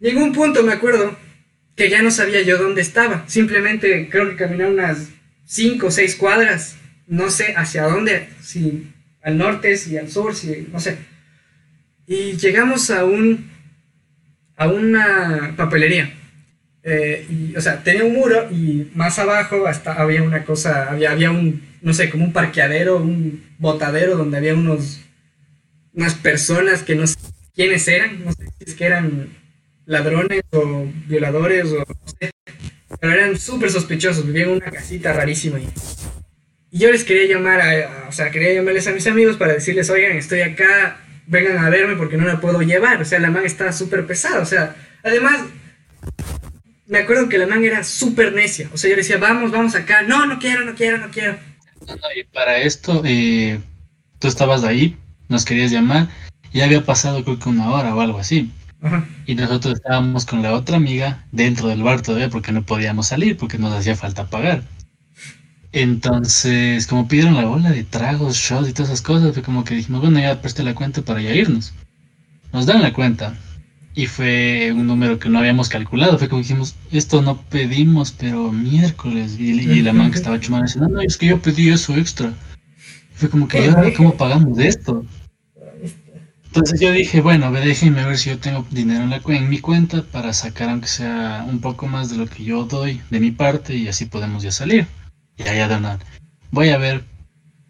[0.00, 1.16] Llegó un punto, me acuerdo,
[1.76, 3.24] que ya no sabía yo dónde estaba.
[3.28, 5.10] Simplemente creo que caminé unas
[5.46, 8.90] 5 o 6 cuadras, no sé hacia dónde, si
[9.24, 10.98] al norte, si al sur, si no sé.
[12.06, 13.50] Y llegamos a un
[14.56, 16.14] a una papelería.
[16.82, 21.12] Eh, y, o sea, tenía un muro y más abajo hasta había una cosa, había,
[21.12, 25.00] había un, no sé, como un parqueadero, un botadero donde había unos,
[25.94, 27.16] unas personas que no sé
[27.54, 29.30] quiénes eran, no sé si eran
[29.86, 31.84] ladrones o violadores o
[33.00, 35.68] pero eran súper sospechosos, vivían en una casita rarísima ahí.
[36.74, 39.52] Y yo les quería llamar, a, a- o sea, quería llamarles a mis amigos para
[39.52, 40.96] decirles, oigan, estoy acá,
[41.28, 44.40] vengan a verme porque no la puedo llevar, o sea, la man está súper pesada,
[44.40, 45.38] o sea, además,
[46.88, 49.76] me acuerdo que la man era súper necia, o sea, yo le decía, vamos, vamos
[49.76, 51.36] acá, no, no quiero, no quiero, no quiero.
[52.16, 53.60] Y para esto, eh,
[54.18, 54.96] tú estabas ahí,
[55.28, 56.08] nos querías llamar,
[56.52, 58.50] y ya había pasado creo que una hora o algo así.
[58.82, 59.06] Ajá.
[59.26, 63.36] Y nosotros estábamos con la otra amiga dentro del bar todavía porque no podíamos salir,
[63.36, 64.64] porque nos hacía falta pagar.
[65.76, 69.74] Entonces, como pidieron la bola de tragos, shots y todas esas cosas, fue como que
[69.74, 71.74] dijimos, bueno, ya presté la cuenta para ya irnos.
[72.52, 73.36] Nos dan la cuenta.
[73.92, 76.16] Y fue un número que no habíamos calculado.
[76.16, 79.36] Fue como que dijimos, esto no pedimos, pero miércoles.
[79.36, 81.96] Y, y la man que estaba chumando dice, no, no, es que yo pedí eso
[81.96, 82.32] extra.
[83.14, 85.04] Fue como que, ¿y ahora cómo pagamos esto?
[86.46, 90.04] Entonces yo dije, bueno, déjenme ver si yo tengo dinero en, la, en mi cuenta
[90.04, 93.74] para sacar aunque sea un poco más de lo que yo doy de mi parte
[93.74, 94.86] y así podemos ya salir.
[95.36, 95.98] Y allá una,
[96.50, 97.04] voy a ver.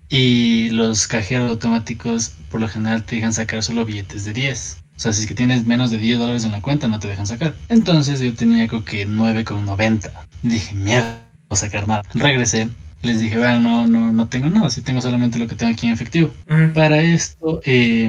[0.09, 4.85] Y los cajeros automáticos por lo general te dejan sacar solo billetes de 10.
[4.97, 7.09] O sea, si es que tienes menos de 10 dólares en la cuenta no te
[7.09, 7.55] dejan sacar.
[7.69, 10.11] Entonces yo tenía creo que 9,90.
[10.43, 12.03] Dije, mierda, no voy a sacar nada.
[12.15, 12.69] Regresé.
[13.03, 15.87] Les dije, bueno, no, no, no tengo nada, si tengo solamente lo que tengo aquí
[15.87, 16.33] en efectivo.
[16.73, 18.09] Para esto, eh,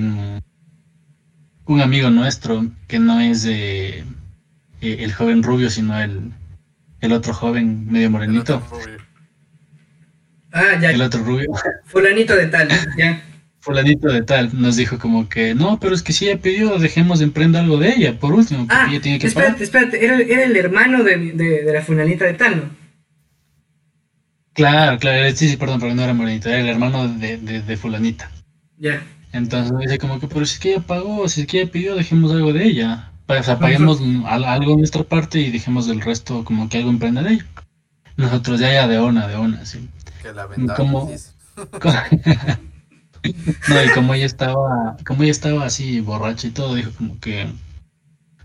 [1.65, 4.05] un amigo nuestro, que no es eh,
[4.79, 6.31] eh, el joven rubio, sino el,
[7.01, 8.61] el otro joven medio morenito,
[10.55, 10.91] Ah, ya.
[10.91, 11.51] El otro rubio.
[11.85, 13.21] Fulanito de tal, ya.
[13.59, 17.19] Fulanito de tal nos dijo como que no, pero es que si ella pidió, dejemos
[17.19, 19.63] de emprender algo de ella, por último, porque ah, ella tiene que espérate, pagar.
[19.63, 22.63] Espérate, era, era el hermano de, de, la fulanita de tal, ¿no?
[24.53, 28.31] Claro, claro, sí, sí, perdón, pero no era Morenita, era el hermano de, de, fulanita.
[28.77, 29.03] Ya.
[29.33, 31.95] Entonces dice como que, pero si es que ella pagó, si es que ella pidió,
[31.95, 33.11] dejemos algo de ella.
[33.27, 37.23] O sea, paguemos algo de nuestra parte y dejemos del resto como que algo emprenda
[37.23, 37.45] de ella.
[38.15, 39.89] Nosotros ya, ya, de ona, de ona, sí.
[41.07, 41.31] Dice.
[43.69, 47.47] No, y como ella estaba, como ella estaba así borracha y todo, dijo como que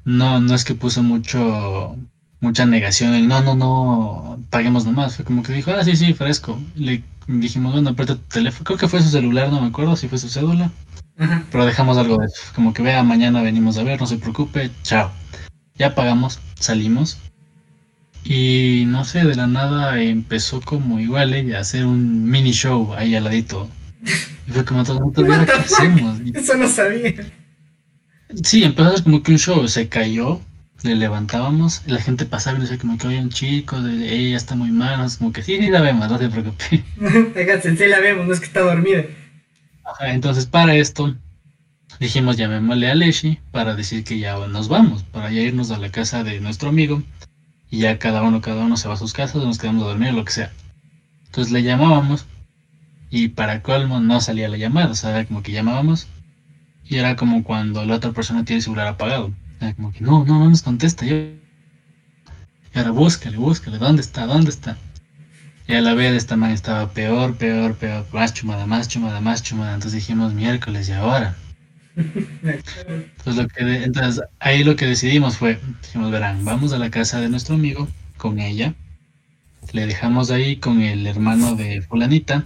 [0.05, 1.97] no, no es que puso mucho,
[2.41, 5.17] mucha negación, el no, no, no, paguemos nomás.
[5.17, 6.59] Fue como que dijo, ah, sí, sí, fresco.
[6.75, 8.65] Le dijimos, bueno, aprieta tu teléfono.
[8.65, 10.71] Creo que fue su celular, no me acuerdo si fue su cédula.
[11.53, 12.43] Pero dejamos algo de eso.
[12.55, 15.11] Como que vea, mañana venimos a ver, no se preocupe, chao.
[15.75, 17.19] Ya pagamos, salimos.
[18.25, 22.93] Y no sé, de la nada empezó como igual ella a hacer un mini show
[22.95, 23.69] ahí al ladito.
[24.47, 26.21] Y fue como todo, ¿y ahora What ¿qué hacemos?
[26.25, 27.15] Y- Eso no sabía.
[28.43, 30.41] Sí, empezó como que un show, se cayó,
[30.83, 34.57] le levantábamos, la gente pasaba y decía como que oye un chico, de, ella está
[34.57, 36.85] muy mal, como que sí, sí la vemos, no se preocupe.
[37.41, 39.05] Acá sí la vemos, no es que está dormida.
[39.85, 41.17] Ajá, entonces para esto
[41.99, 45.91] dijimos llamémosle a Leshi para decir que ya nos vamos, para ya irnos a la
[45.91, 47.03] casa de nuestro amigo
[47.71, 50.13] y ya cada uno, cada uno se va a sus casas, nos quedamos a dormir,
[50.13, 50.53] lo que sea.
[51.27, 52.27] Entonces le llamábamos
[53.11, 56.09] y para colmo no salía la llamada, o sea, era como que llamábamos
[56.85, 59.33] y era como cuando la otra persona tiene el celular apagado.
[59.61, 61.07] Era como que no, no, no nos contesta.
[61.07, 61.17] Yo...
[61.17, 64.27] Y ahora búscale, búscale, ¿dónde está?
[64.27, 64.77] ¿Dónde está?
[65.69, 69.43] Y a la vez esta man estaba peor, peor, peor, más chumada, más chumada, más
[69.43, 69.75] chumada.
[69.75, 71.37] Entonces dijimos miércoles y ahora.
[71.97, 76.91] Entonces, lo que de- entonces ahí lo que decidimos fue, dijimos, verán, vamos a la
[76.91, 78.75] casa de nuestro amigo con ella.
[79.73, 82.45] Le dejamos ahí con el hermano de fulanita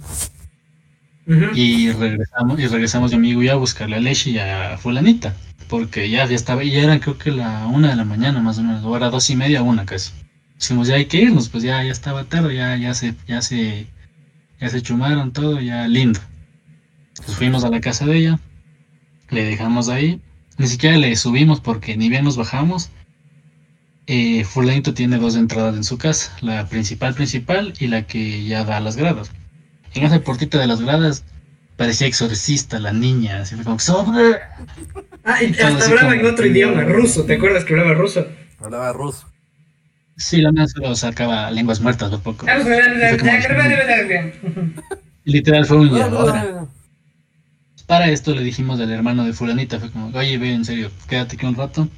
[1.54, 5.34] y regresamos y regresamos mi amigo y yo a buscarle a Leshi y a fulanita.
[5.68, 8.62] Porque ya, ya estaba, ya eran creo que la una de la mañana más o
[8.62, 10.12] menos, o era dos y media, una casi.
[10.60, 13.86] Dijimos, ya hay que irnos, pues ya, ya estaba tarde, ya, ya se, ya se,
[14.60, 16.20] ya se chumaron todo, ya lindo.
[17.24, 18.38] Pues fuimos a la casa de ella,
[19.34, 20.20] le dejamos ahí,
[20.56, 22.90] ni siquiera le subimos porque ni bien nos bajamos.
[24.06, 28.64] Eh, fulanito tiene dos entradas en su casa, la principal principal y la que ya
[28.64, 29.30] da a las gradas.
[29.94, 31.24] En esa puertita de las gradas
[31.76, 34.40] parecía exorcista la niña, así como sobre.
[35.26, 37.24] Ah, y hasta hablaba en otro idioma, ruso.
[37.24, 38.26] ¿Te acuerdas que hablaba ruso?
[38.60, 39.26] Hablaba ruso.
[40.18, 42.46] Sí, la man solo sacaba lenguas muertas un poco.
[45.24, 46.68] Literal fue un.
[47.86, 51.36] Para esto le dijimos al hermano de fulanita, fue como, oye, ve, en serio, quédate
[51.36, 51.88] aquí un rato.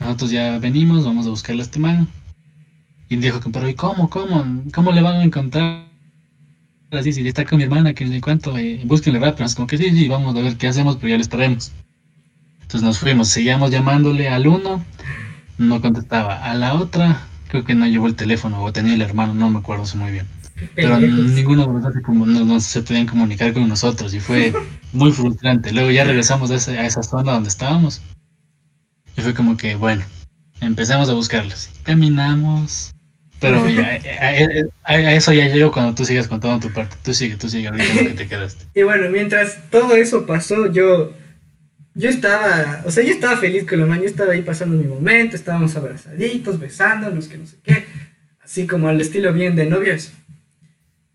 [0.00, 2.08] Nosotros ya venimos, vamos a buscarle a este man.
[3.08, 4.62] Y dijo, pero ¿y cómo, cómo?
[4.72, 5.86] ¿Cómo le van a encontrar?
[6.90, 9.46] Así, si está con mi hermana, que le cuento, eh, búsquenle rápido.
[9.46, 11.72] Es como que sí, sí, vamos a ver qué hacemos, pero ya les traemos.
[12.62, 14.84] Entonces nos fuimos, seguíamos llamándole al uno,
[15.58, 16.44] no contestaba.
[16.44, 19.58] A la otra, creo que no llevó el teléfono, o tenía el hermano, no me
[19.58, 20.26] acuerdo muy bien.
[20.74, 24.52] Pero ninguno de nosotros como no, no se podían comunicar con nosotros y fue
[24.92, 25.72] muy frustrante.
[25.72, 28.02] Luego ya regresamos a esa, a esa zona donde estábamos
[29.16, 30.04] y fue como que, bueno,
[30.60, 31.70] empezamos a buscarlos.
[31.82, 32.92] Caminamos,
[33.40, 36.96] pero ya, a, a- a eso ya llego cuando tú sigas contando tu parte.
[37.02, 38.66] Tú sigue, tú sigue ahorita lo que te quedaste.
[38.74, 41.12] Y bueno, mientras todo eso pasó, yo
[41.94, 44.84] yo estaba, o sea, yo estaba feliz con la man, yo estaba ahí pasando mi
[44.84, 47.84] momento, estábamos abrazaditos, besándonos, que no sé qué,
[48.42, 50.12] así como al estilo bien de novios.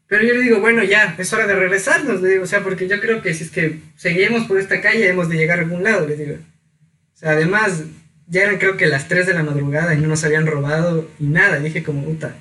[0.07, 2.87] Pero yo le digo, bueno, ya, es hora de regresarnos, le digo, o sea, porque
[2.87, 5.83] yo creo que si es que seguimos por esta calle hemos de llegar a algún
[5.83, 6.35] lado, le digo.
[6.35, 7.83] O sea, además,
[8.27, 11.25] ya eran creo que las 3 de la madrugada y no nos habían robado y
[11.25, 12.35] nada, dije como, puta,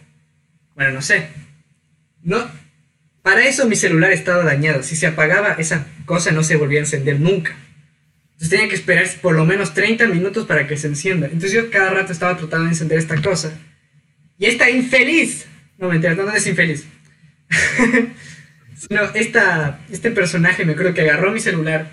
[0.74, 1.29] bueno, no sé.
[2.22, 2.46] No,
[3.22, 4.83] para eso mi celular estaba dañado.
[4.83, 7.57] Si se apagaba, esa cosa no se volvía a encender nunca.
[8.33, 11.27] Entonces tenía que esperar por lo menos 30 minutos para que se encienda.
[11.27, 13.59] Entonces yo cada rato estaba tratando de encender esta cosa.
[14.38, 15.46] Y esta infeliz.
[15.79, 16.87] No, mentira, no, no es infeliz.
[18.76, 21.90] Sino esta, este personaje me acuerdo que agarró mi celular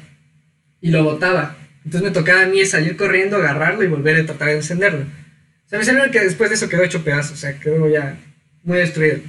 [0.81, 1.55] y lo botaba.
[1.85, 5.01] Entonces me tocaba a mí salir corriendo, agarrarlo y volver a tratar de encenderlo.
[5.01, 7.33] O sea, mi celular que después de eso quedó hecho pedazos.
[7.33, 8.17] O sea, quedó ya
[8.63, 9.19] muy destruido.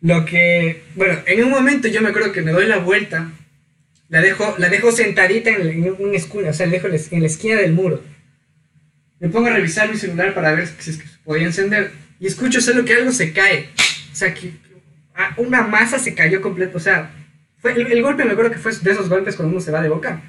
[0.00, 3.30] Lo que, bueno, en un momento yo me acuerdo que me doy la vuelta,
[4.08, 7.26] la dejo, la dejo sentadita en, en una esquina, o sea, la dejo en la-
[7.26, 8.02] esquina del muro.
[9.18, 12.84] Me pongo a revisar mi celular para ver si se podía encender y escucho solo
[12.86, 13.68] que algo se cae.
[14.10, 14.52] O sea, que
[15.36, 17.10] una masa se cayó completo, o sea,
[17.58, 19.82] fue, el, el golpe me acuerdo que fue de esos golpes cuando uno se va
[19.82, 20.22] de boca.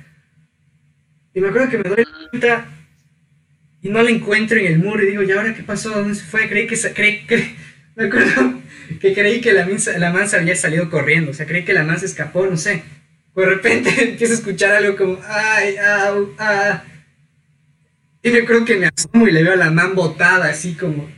[1.34, 2.66] Y me acuerdo que me doy la vuelta
[3.82, 5.90] y no la encuentro en el muro y digo, ¿y ahora qué pasó?
[5.90, 6.48] ¿Dónde se fue?
[6.48, 7.56] Creí que creí, creí-
[7.96, 8.62] me acuerdo
[9.00, 9.68] que creí que la
[9.98, 12.84] la mansa había salido corriendo, o sea, creí que la mansa escapó, no sé.
[13.36, 15.76] De repente empiezo a escuchar algo como, ay,
[16.40, 16.84] ah.
[18.24, 21.10] Y me acuerdo que me asomo y le veo a la man botada, así como,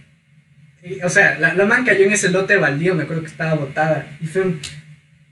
[1.04, 4.18] o sea, la, la man cayó en ese lote baldío, me acuerdo que estaba botada.
[4.22, 4.60] Y fue un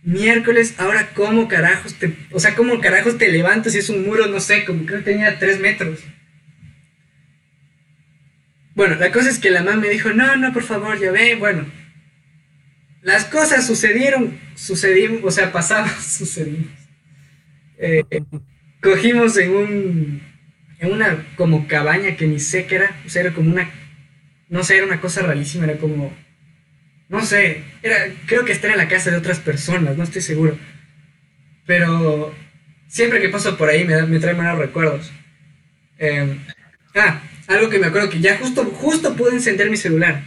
[0.03, 2.15] miércoles, ahora cómo carajos te...
[2.31, 5.11] O sea, cómo carajos te levantas y es un muro, no sé, como creo que
[5.11, 5.99] tenía tres metros.
[8.73, 11.35] Bueno, la cosa es que la mamá me dijo, no, no, por favor, ya ve,
[11.35, 11.65] bueno.
[13.01, 16.69] Las cosas sucedieron, sucedimos, o sea, pasaban, sucedimos.
[17.77, 18.03] Eh,
[18.81, 20.21] cogimos en un,
[20.79, 23.69] en una como cabaña que ni sé qué era, o sea, era como una,
[24.51, 26.13] no sé, era una cosa rarísima, era como,
[27.09, 27.97] no sé, era,
[28.27, 30.57] creo que estar en la casa de otras personas, no estoy seguro.
[31.65, 32.33] Pero
[32.87, 35.11] siempre que paso por ahí me, da- me trae malos recuerdos.
[35.99, 36.37] Eh,
[36.95, 40.23] ah, algo que me acuerdo que ya justo, justo pude encender mi celular.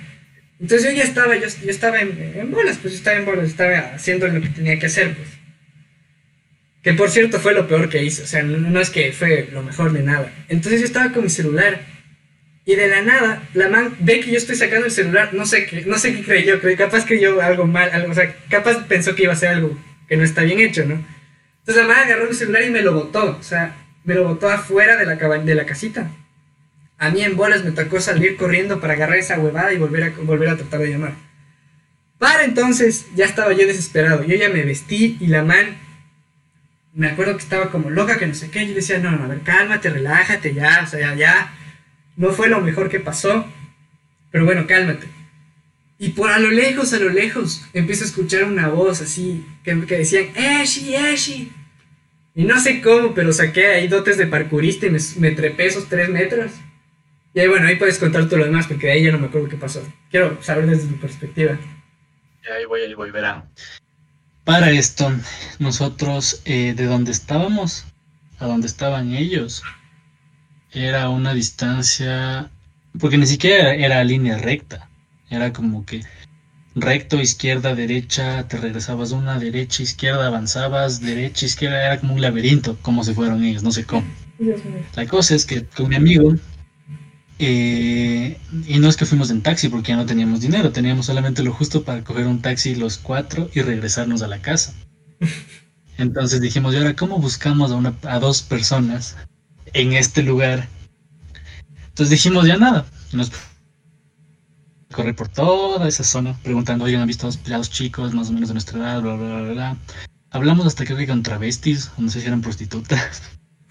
[0.60, 3.48] Entonces yo ya estaba, yo, yo estaba en, en bolas, pues yo estaba en bolas,
[3.50, 5.28] estaba haciendo lo que tenía que hacer, pues.
[6.82, 9.48] Que por cierto fue lo peor que hice, o sea, no, no es que fue
[9.50, 10.30] lo mejor de nada.
[10.48, 11.80] Entonces yo estaba con mi celular
[12.66, 15.66] y de la nada la man ve que yo estoy sacando el celular, no sé
[15.66, 19.14] qué, no sé qué creyó, creyó capaz creyó algo mal, algo, o sea, capaz pensó
[19.14, 21.04] que iba a ser algo que no está bien hecho, ¿no?
[21.60, 24.48] Entonces la man agarró mi celular y me lo botó, o sea, me lo botó
[24.48, 26.10] afuera de la, de la casita.
[26.98, 30.10] A mí en bolas me tocó salir corriendo para agarrar esa huevada y volver a,
[30.22, 31.14] volver a tratar de llamar.
[32.18, 34.22] Para entonces ya estaba yo desesperado.
[34.24, 35.76] Yo ya me vestí y la man,
[36.94, 38.66] me acuerdo que estaba como loca, que no sé qué.
[38.66, 41.54] Yo decía, no, no, a ver, cálmate, relájate ya, o sea, ya, ya.
[42.16, 43.46] No fue lo mejor que pasó,
[44.30, 45.08] pero bueno, cálmate.
[45.98, 49.86] Y por a lo lejos, a lo lejos, empiezo a escuchar una voz así, que,
[49.86, 51.52] que decían, Eshi, Eshi.
[52.34, 55.88] Y no sé cómo, pero saqué ahí dotes de parkourista y me, me trepé esos
[55.88, 56.50] tres metros.
[57.32, 59.26] Y ahí, bueno, ahí puedes contar todo lo demás, porque de ahí ya no me
[59.26, 59.82] acuerdo qué pasó.
[60.10, 61.58] Quiero saber desde tu perspectiva.
[62.54, 63.48] Ahí voy, ahí voy, verán.
[64.44, 65.12] Para esto,
[65.58, 67.86] nosotros eh, de donde estábamos
[68.38, 69.62] a donde estaban ellos
[70.74, 72.50] era una distancia,
[72.98, 74.88] porque ni siquiera era, era línea recta,
[75.30, 76.02] era como que
[76.74, 82.76] recto, izquierda, derecha, te regresabas una, derecha, izquierda, avanzabas, derecha, izquierda, era como un laberinto,
[82.82, 84.06] como se fueron ellos, no sé cómo.
[84.96, 86.34] La cosa es que con mi amigo,
[87.38, 91.42] eh, y no es que fuimos en taxi porque ya no teníamos dinero, teníamos solamente
[91.42, 94.74] lo justo para coger un taxi los cuatro y regresarnos a la casa.
[95.98, 99.16] Entonces dijimos, ¿y ahora cómo buscamos a, una, a dos personas
[99.74, 100.68] en este lugar?
[101.88, 103.30] Entonces dijimos, ya nada, nos
[104.94, 108.32] correr por toda esa zona preguntando, oigan, ¿han visto dos, ya dos chicos más o
[108.32, 109.02] menos de nuestra edad?
[109.02, 109.76] Bla, bla, bla, bla.
[110.30, 113.22] Hablamos hasta creo que con travestis, o no sé si eran prostitutas.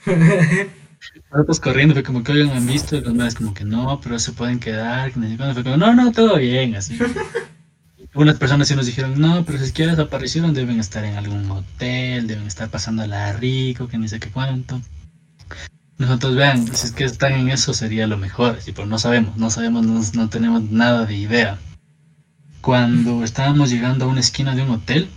[1.32, 4.20] Nosotros corriendo fue como que oigan, han visto, y los madres como que no, pero
[4.20, 6.98] se pueden quedar, fue como, no, no, todo bien, así.
[8.16, 11.50] Unas personas sí nos dijeron, no, pero si es que desaparecieron, deben estar en algún
[11.50, 14.80] hotel, deben estar pasándola rico, que ni sé qué cuánto.
[15.98, 19.38] Nosotros vean, si es que están en eso sería lo mejor, así, pero no sabemos,
[19.38, 21.60] no sabemos, no, no tenemos nada de idea.
[22.62, 25.08] Cuando estábamos llegando a una esquina de un hotel,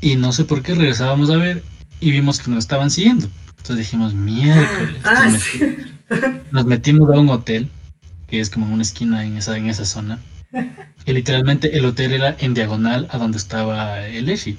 [0.00, 1.62] y no sé por qué regresábamos a ver,
[2.00, 3.28] y vimos que nos estaban siguiendo.
[3.50, 5.00] Entonces dijimos, miércoles.
[5.04, 5.60] Ah, Nos sí.
[6.50, 7.70] nos metimos a un hotel,
[8.28, 10.18] que es como una esquina en esa, en esa zona.
[11.06, 14.58] Y literalmente el hotel era en diagonal a donde estaba el Eshi.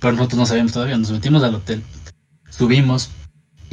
[0.00, 0.98] Pero nosotros no sabíamos todavía.
[0.98, 1.82] Nos metimos al hotel,
[2.50, 3.10] subimos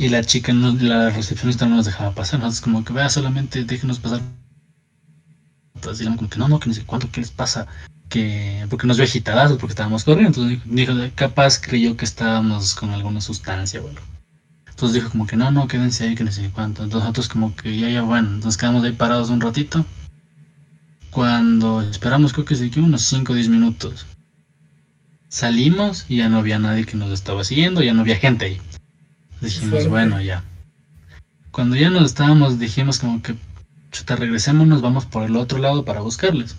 [0.05, 2.39] y la chica, no- la recepcionista no nos dejaba pasar.
[2.39, 4.21] Nosotros como que vea, solamente déjenos pasar.
[5.75, 7.67] Entonces digamos como que no, no, que no sé cuánto, ¿qué les pasa?
[8.09, 10.41] Que, porque nos vio agitadazos porque estábamos corriendo.
[10.41, 14.01] Entonces dijo, capaz creyó que estábamos con alguna sustancia o algo.
[14.69, 16.83] Entonces dijo como que no, no, quédense ahí, que no sé cuánto.
[16.83, 19.85] Entonces nosotros como que ya, ya, bueno, nos quedamos ahí parados un ratito.
[21.11, 24.05] Cuando esperamos, creo que se quedó unos 5 o 10 minutos.
[25.27, 28.61] Salimos y ya no había nadie que nos estaba siguiendo, ya no había gente ahí.
[29.41, 30.43] Dijimos, bueno, ya.
[31.51, 33.35] Cuando ya nos estábamos, dijimos como que,
[33.91, 36.55] chuta, regresémonos, vamos por el otro lado para buscarles.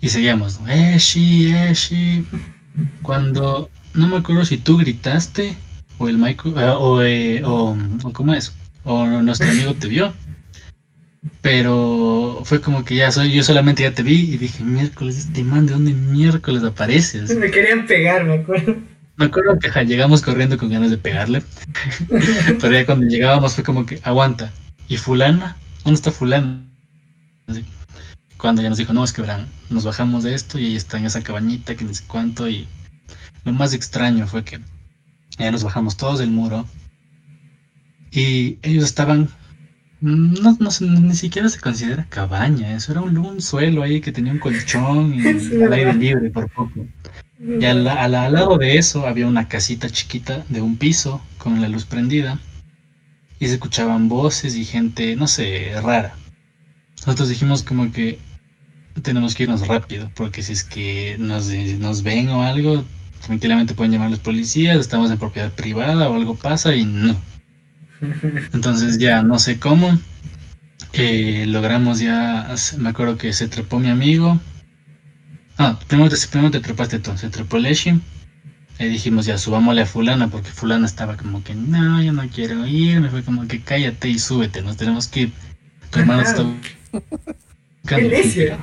[0.00, 0.60] Y seguíamos.
[0.68, 2.26] Eshi, Eshi.
[3.02, 5.56] Cuando, no me acuerdo si tú gritaste
[5.98, 8.52] o el Michael, eh, o, eh, o, o cómo es,
[8.84, 10.12] o nuestro amigo te vio.
[11.40, 15.42] Pero fue como que ya soy, yo solamente ya te vi y dije, miércoles, este
[15.42, 17.34] man, ¿de dónde miércoles apareces?
[17.36, 18.76] Me querían pegar, me acuerdo.
[19.16, 21.42] Me acuerdo que ja, llegamos corriendo con ganas de pegarle.
[22.60, 24.52] Pero ya cuando llegábamos fue como que, aguanta.
[24.88, 25.56] ¿Y fulana?
[25.84, 26.64] ¿Dónde está fulana?
[27.46, 27.64] Así.
[28.36, 30.98] Cuando ya nos dijo, no, es que verán, nos bajamos de esto y ella está
[30.98, 32.48] en esa cabañita que ni sé cuánto.
[32.48, 32.66] Y
[33.44, 34.60] lo más extraño fue que
[35.38, 36.66] ya nos bajamos todos del muro.
[38.10, 39.28] Y ellos estaban,
[40.00, 44.32] no, no ni siquiera se considera cabaña, eso era un, un suelo ahí que tenía
[44.32, 46.86] un colchón y Sí, al aire libre por poco.
[47.46, 51.60] Y al, al- al lado de eso había una casita chiquita de un piso con
[51.60, 52.38] la luz prendida
[53.38, 56.14] y se escuchaban voces y gente, no sé, rara.
[57.00, 58.18] nosotros dijimos como que
[59.02, 61.48] tenemos que irnos rápido, porque si es que nos,
[61.80, 62.84] nos ven o algo,
[63.26, 67.16] tranquilamente pueden llamar los policías, estamos en propiedad privada o algo pasa y no.
[68.52, 69.98] Entonces ya no sé cómo,
[70.92, 74.40] eh, logramos ya, me acuerdo que se trepó mi amigo.
[75.58, 78.00] Ah, primero te, primero te trepaste tú, se trepó Leshi.
[78.78, 82.66] Y dijimos, ya subámosle a fulana, porque fulana estaba como que, no, yo no quiero
[82.66, 83.00] ir.
[83.00, 85.32] Me fue como que cállate y súbete, nos tenemos que ir.
[85.90, 86.44] Tu hermano está...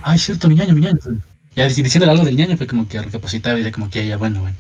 [0.04, 1.00] Ay, cierto, mi ñaño, mi ñaño.
[1.56, 4.42] Ya diciendo algo del ñaño fue como que recapacitaba y de como que ya, bueno,
[4.42, 4.56] bueno.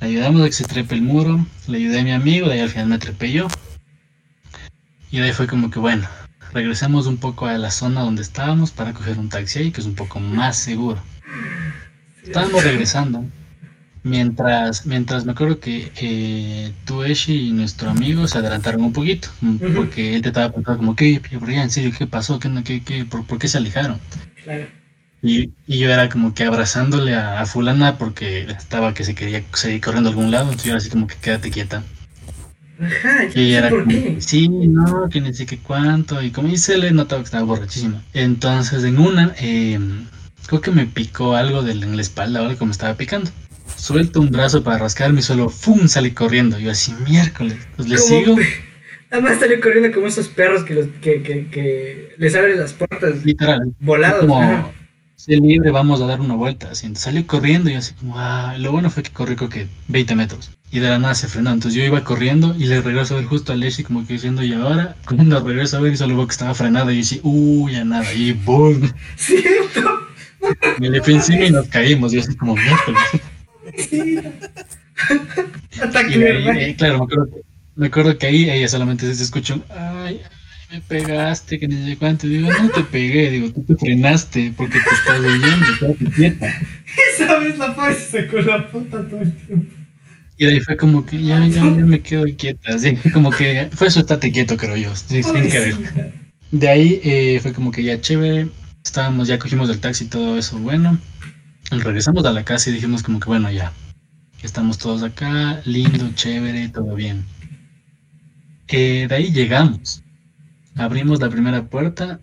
[0.00, 2.60] Le ayudamos a que se trepe el muro, le ayudé a mi amigo, de ahí
[2.60, 3.48] al final me trepé yo.
[5.10, 6.08] Y de ahí fue como que, bueno,
[6.52, 9.86] regresemos un poco a la zona donde estábamos para coger un taxi ahí, que es
[9.86, 11.00] un poco más seguro.
[12.22, 13.24] Estábamos regresando.
[14.04, 19.28] Mientras, mientras me acuerdo que eh, tú, Eshi y nuestro amigo se adelantaron un poquito,
[19.74, 21.22] porque él te estaba preguntando como, ¿qué?
[21.30, 22.38] En serio, ¿qué pasó?
[22.38, 23.98] ¿Qué, qué, qué, por, qué se alejaron?
[25.22, 29.80] Y, y, yo era como que abrazándole a, fulana porque estaba que se quería seguir
[29.80, 31.82] corriendo a algún lado, entonces yo era así como que quédate quieta.
[32.78, 34.16] Ajá, y era por qué.
[34.20, 38.02] Sí, no, que ni sé qué cuánto, y como dice, le notaba que estaba borrachísima.
[38.12, 39.80] Entonces en una, eh,
[40.46, 43.30] creo que me picó algo de, en la espalda o algo que me estaba picando
[43.76, 45.88] suelto un brazo para rascarme y solo ¡fum!
[45.88, 46.58] salí corriendo.
[46.58, 47.56] Yo así, miércoles.
[47.76, 48.36] Pues le sigo.
[49.10, 53.24] Además salió corriendo como esos perros que, los, que, que, que les abren las puertas.
[53.24, 53.72] Literal.
[53.80, 54.26] Volados.
[54.26, 54.72] Como,
[55.16, 56.70] si libre, vamos a dar una vuelta.
[56.70, 56.90] Así.
[56.96, 60.50] salió corriendo y así como, ah, lo bueno fue que corrí creo que 20 metros.
[60.70, 61.52] Y de la nada se frenó.
[61.52, 64.42] Entonces yo iba corriendo y le regreso a ver justo a Leshi como que diciendo,
[64.42, 67.20] y ahora, cuando regreso a ver y solo veo que estaba frenado y yo así,
[67.22, 68.12] uy, ya nada.
[68.12, 68.92] Y boom.
[69.16, 69.93] Cierto.
[70.78, 72.12] Me le fui encima y nos caímos.
[72.12, 73.00] Y así como, miércoles.
[75.82, 77.40] Ataque claro, me acuerdo, que,
[77.76, 80.20] me acuerdo que ahí ella solamente se escuchó, ay,
[80.70, 82.26] me pegaste, que ni sé cuánto.
[82.26, 86.46] Digo, no te pegué, digo, tú te frenaste porque te estás oyendo, quédate quieta.
[87.14, 89.74] Esa vez la pobre se sacó la puta todo el tiempo.
[90.36, 93.68] Y de ahí fue como que ya, ya, ya me quedo quieta, así como que
[93.72, 95.76] fue eso, estate quieto, creo yo, sin querer.
[96.50, 98.48] De ahí eh, fue como que ya chévere,
[98.84, 100.98] estábamos, ya cogimos el taxi y todo eso, bueno.
[101.70, 103.72] Regresamos a la casa y dijimos como que bueno, ya,
[104.42, 107.24] estamos todos acá, lindo, chévere, todo bien.
[108.68, 110.02] Eh, de ahí llegamos,
[110.76, 112.20] abrimos la primera puerta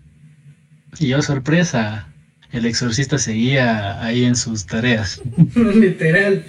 [0.98, 2.08] y yo oh, sorpresa,
[2.50, 5.20] el exorcista seguía ahí en sus tareas.
[5.54, 6.44] Literal.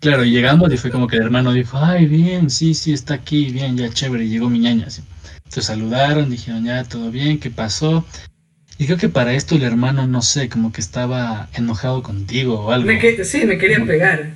[0.00, 3.50] Claro, llegamos y fue como que el hermano dijo, ay, bien, sí, sí, está aquí,
[3.50, 4.86] bien, ya chévere, llegó mi ñaña.
[5.48, 8.06] Se saludaron, dijeron, ya, todo bien, ¿qué pasó?
[8.80, 12.72] Y creo que para esto el hermano, no sé, como que estaba enojado contigo o
[12.72, 12.90] algo.
[13.24, 14.30] sí, me quería pegar.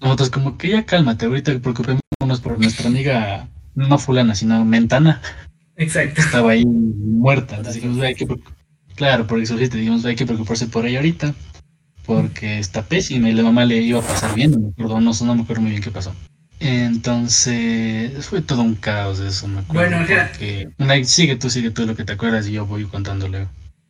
[0.00, 5.22] Nosotros como que ya cálmate, ahorita preocupémonos por nuestra amiga, no fulana, sino mentana.
[5.76, 6.22] Exacto.
[6.22, 7.54] Estaba ahí muerta.
[7.54, 8.26] Entonces dijimos, hay que
[8.96, 11.36] claro, por eso dijimos, hay que preocuparse por ella ahorita,
[12.04, 15.12] porque está pésima y la mamá le iba a pasar bien, no me acuerdo, no,
[15.12, 16.12] no me acuerdo muy bien qué pasó.
[16.64, 19.96] Entonces, fue todo un caos eso, me acuerdo.
[19.96, 21.04] Bueno, porque...
[21.04, 23.48] sigue tú, sigue tú lo que te acuerdas y yo voy contándole.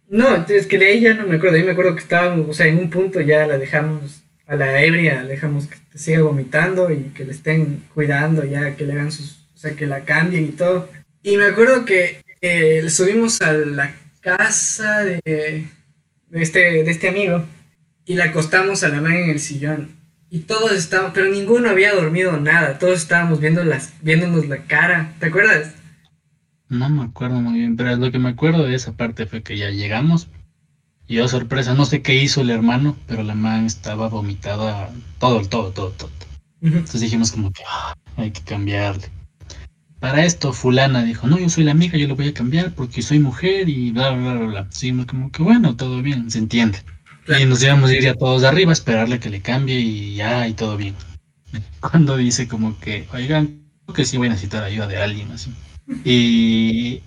[0.08, 1.56] No, es que de ahí ya no me acuerdo.
[1.56, 4.82] Ahí me acuerdo que estábamos, o sea, en un punto ya la dejamos a la
[4.82, 9.12] ebria, la dejamos que siga vomitando y que le estén cuidando, ya que le hagan
[9.12, 10.88] sus, o sea, que la cambien y todo.
[11.22, 17.44] Y me acuerdo que eh, subimos a la casa de, de, este, de este amigo
[18.06, 20.01] y la acostamos a la mano en el sillón.
[20.34, 25.12] Y todos estábamos, pero ninguno había dormido nada, todos estábamos viendo las, viéndonos la cara,
[25.20, 25.74] ¿te acuerdas?
[26.70, 29.58] No me acuerdo muy bien, pero lo que me acuerdo de esa parte fue que
[29.58, 30.28] ya llegamos.
[31.06, 35.42] Y yo, sorpresa, no sé qué hizo el hermano, pero la man estaba vomitada, todo,
[35.42, 36.10] todo, todo, todo.
[36.62, 39.10] Entonces dijimos como que ah, hay que cambiarle.
[40.00, 43.02] Para esto, fulana dijo, no, yo soy la amiga, yo lo voy a cambiar porque
[43.02, 44.66] soy mujer y bla, bla, bla, bla.
[44.70, 46.78] Seguimos como que bueno, todo bien, se entiende.
[47.28, 50.48] Y nos íbamos a ir ya todos de arriba, esperarle que le cambie y ya,
[50.48, 50.94] y todo bien.
[51.80, 55.52] Cuando dice como que, oigan, creo que sí voy a necesitar ayuda de alguien, así.
[56.04, 57.02] Y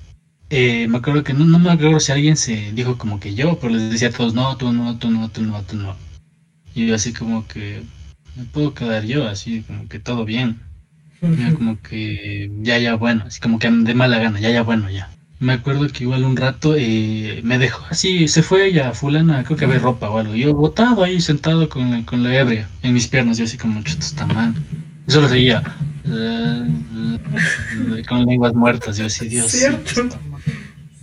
[0.50, 3.60] eh, me acuerdo que no, no me acuerdo si alguien se dijo como que yo,
[3.60, 5.96] pero les decía a todos, no, tú no, tú no, tú no, tú no.
[6.74, 7.84] Y yo así como que,
[8.36, 10.60] me puedo quedar yo, así como que todo bien.
[11.58, 15.10] Como que, ya, ya, bueno, así como que de mala gana, ya, ya, bueno, ya.
[15.46, 19.56] Me acuerdo que igual un rato eh, me dejó así, se fue ella, fulana, creo
[19.56, 20.34] que había ropa o algo.
[20.34, 23.80] Yo botado ahí sentado con, la, con la ebria en mis piernas, yo así como,
[23.82, 24.56] esto está mal.
[25.08, 25.62] Y solo seguía
[28.08, 29.52] con lenguas muertas, yo así, Dios.
[29.52, 30.10] Cierto.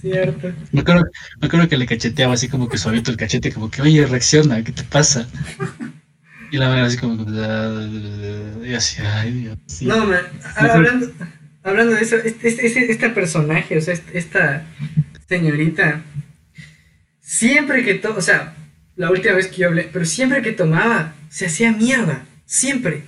[0.00, 0.52] Cierto.
[0.72, 1.04] Me acuerdo,
[1.40, 4.64] me acuerdo que le cacheteaba así como que suavito el cachete, como que, oye, reacciona,
[4.64, 5.28] ¿qué te pasa?
[6.50, 7.24] Y la verdad así como,
[8.66, 9.56] y así, ay Dios.
[9.82, 10.16] No, me,
[10.56, 11.12] hablando,
[11.62, 14.64] hablando de eso, este, este, este, este personaje, o sea, este- esta
[15.28, 16.02] señorita,
[17.20, 18.54] siempre que to, o sea,
[18.96, 23.04] la última vez que yo hablé, pero siempre que tomaba, se hacía mierda, siempre.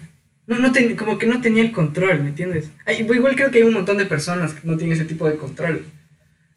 [0.47, 2.71] No, no ten- como que no tenía el control, ¿me entiendes?
[2.87, 5.37] Hay- igual creo que hay un montón de personas que no tienen ese tipo de
[5.37, 5.85] control.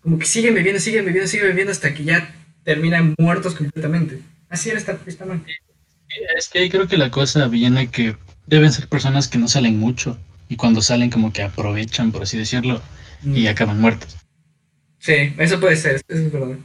[0.02, 2.34] Como que siguen bebiendo, siguen bebiendo, siguen bebiendo hasta que ya
[2.64, 4.20] terminan muertos completamente.
[4.50, 5.44] Así era esta, esta man.
[6.38, 9.78] Es que ahí creo que la cosa viene que deben ser personas que no salen
[9.78, 10.18] mucho
[10.50, 12.82] y cuando salen como que aprovechan, por así decirlo,
[13.34, 14.18] y acaban muertos.
[15.00, 16.58] Sí, eso puede ser, eso es verdad.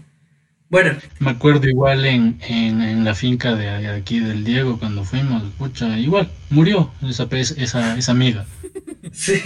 [0.70, 5.04] Bueno, Me acuerdo igual en, en, en la finca de, de aquí del Diego cuando
[5.04, 8.44] fuimos, pucha, igual, murió esa, pe- esa, esa amiga.
[9.12, 9.40] sí.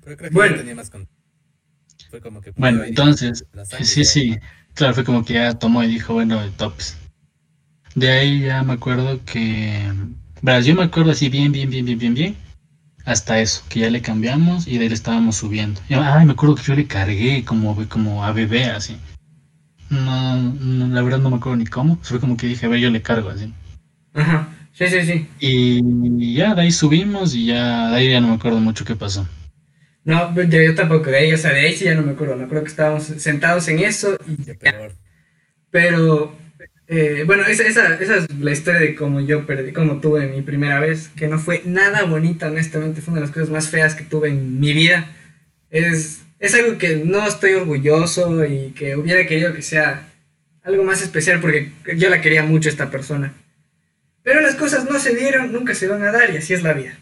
[0.00, 0.56] Pero creo que Bueno.
[0.56, 1.08] tenía más con...
[2.10, 2.52] Fue como que...
[2.56, 3.44] Bueno, entonces,
[3.82, 4.38] sí, sí,
[4.74, 6.96] claro, fue como que ya tomó y dijo, bueno, tops.
[7.96, 9.82] De ahí ya me acuerdo que,
[10.42, 12.36] verás, yo me acuerdo así bien, bien, bien, bien, bien, bien,
[13.06, 15.80] hasta eso, que ya le cambiamos y de ahí le estábamos subiendo.
[15.88, 18.98] Y, ay, me acuerdo que yo le cargué como, como a bebé, así.
[19.88, 22.80] No, no, la verdad no me acuerdo ni cómo, fue como que dije, a ver,
[22.80, 23.54] yo le cargo así.
[24.12, 25.28] Ajá, sí, sí, sí.
[25.38, 28.96] Y ya de ahí subimos y ya de ahí ya no me acuerdo mucho qué
[28.96, 29.26] pasó.
[30.04, 32.36] No, yo, yo tampoco, de ahí, o sea, de ahí sí ya no me acuerdo,
[32.36, 34.92] me acuerdo que estábamos sentados en eso y Qué peor.
[35.70, 36.34] Pero,
[36.88, 40.42] eh, bueno, esa, esa, esa es la historia de cómo yo perdí, cómo tuve mi
[40.42, 43.94] primera vez, que no fue nada bonita, honestamente, fue una de las cosas más feas
[43.94, 45.10] que tuve en mi vida.
[45.70, 50.12] Es, es algo que no estoy orgulloso y que hubiera querido que sea
[50.62, 53.34] algo más especial porque yo la quería mucho esta persona.
[54.22, 56.72] Pero las cosas no se dieron, nunca se van a dar y así es la
[56.72, 56.98] vida.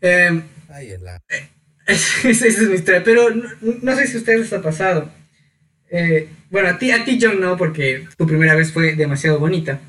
[0.00, 1.22] Em, Ay, la...
[1.86, 3.48] esa esa es mi historia, pero no,
[3.82, 5.10] no sé si a ustedes les ha pasado.
[5.90, 9.80] Eh, bueno, a ti, a ti, John, no, porque tu primera vez fue demasiado bonita.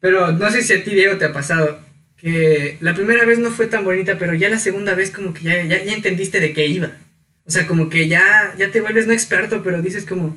[0.00, 1.80] Pero no sé si a ti, Diego, te ha pasado
[2.16, 5.42] que la primera vez no fue tan bonita, pero ya la segunda vez como que
[5.44, 6.92] ya, ya, ya entendiste de qué iba.
[7.46, 10.36] O sea, como que ya, ya te vuelves no experto, pero dices como,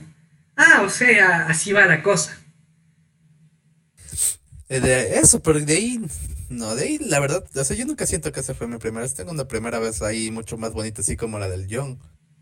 [0.56, 2.38] ah, o sea, así va la cosa.
[4.70, 6.02] Eh, De eso, pero de ahí,
[6.50, 9.04] no, de ahí, la verdad, o sea, yo nunca siento que esa fue mi primera
[9.04, 9.14] vez.
[9.16, 12.00] Tengo una primera vez ahí mucho más bonita, así como la del John.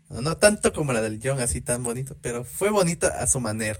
[0.08, 3.40] No, no tanto como la del John, así tan bonito, pero fue bonita a su
[3.40, 3.78] manera.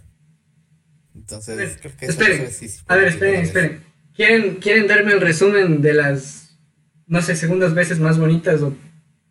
[1.14, 3.81] Entonces, ver, creo que esperen, fue- sí, sí A ver, esperen, esperen.
[4.14, 6.59] ¿Quieren, ¿Quieren darme el resumen de las,
[7.07, 8.61] no sé, segundas veces más bonitas?
[8.62, 8.74] O,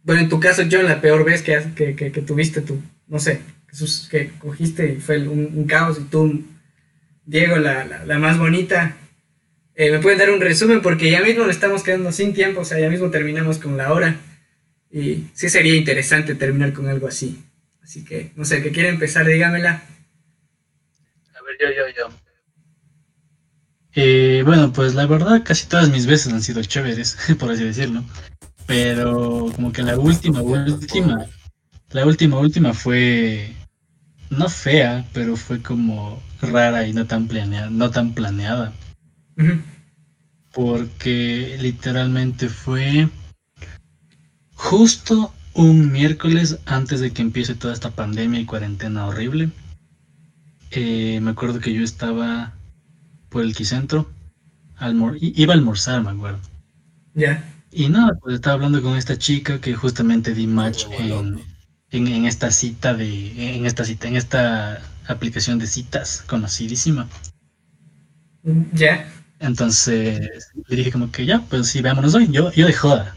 [0.03, 3.19] bueno, en tu caso, John, la peor vez que, que, que, que tuviste tú, no
[3.19, 6.43] sé, que, sus- que cogiste y fue un, un caos y tú,
[7.25, 8.95] Diego, la, la, la más bonita.
[9.75, 10.81] Eh, ¿Me pueden dar un resumen?
[10.81, 13.91] Porque ya mismo nos estamos quedando sin tiempo, o sea, ya mismo terminamos con la
[13.91, 14.15] hora.
[14.95, 17.43] Y sí sería interesante terminar con algo así.
[17.83, 19.83] Así que, no sé, que quiere empezar, dígamela.
[21.33, 22.17] A ver, yo, yo, yo.
[23.93, 28.05] Eh, bueno, pues la verdad casi todas mis veces han sido chéveres, por así decirlo.
[28.67, 31.25] Pero como que la última, última,
[31.91, 33.53] la última, última fue
[34.29, 38.71] no fea, pero fue como rara y no tan planeada, no tan planeada.
[40.53, 43.09] Porque literalmente fue
[44.55, 49.51] justo un miércoles antes de que empiece toda esta pandemia y cuarentena horrible.
[50.71, 52.53] Eh, me acuerdo que yo estaba
[53.29, 54.09] por el Quicentro,
[54.77, 56.39] almor- iba a almorzar, me acuerdo.
[57.13, 57.43] Ya.
[57.71, 61.39] Y nada, pues estaba hablando con esta chica que justamente di match en,
[61.91, 67.07] en, en esta cita de, en esta cita, en esta aplicación de citas conocidísima.
[68.73, 69.09] Ya.
[69.39, 72.27] Entonces le dije como que ya, pues sí, veámonos hoy.
[72.31, 73.15] Yo, yo de joda.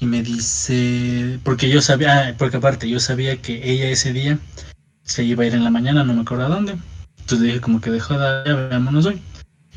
[0.00, 4.38] Y me dice, porque yo sabía, ah, porque aparte yo sabía que ella ese día
[5.04, 6.76] se iba a ir en la mañana, no me acuerdo a dónde.
[7.20, 9.20] Entonces dije como que de joda, ya veámonos hoy.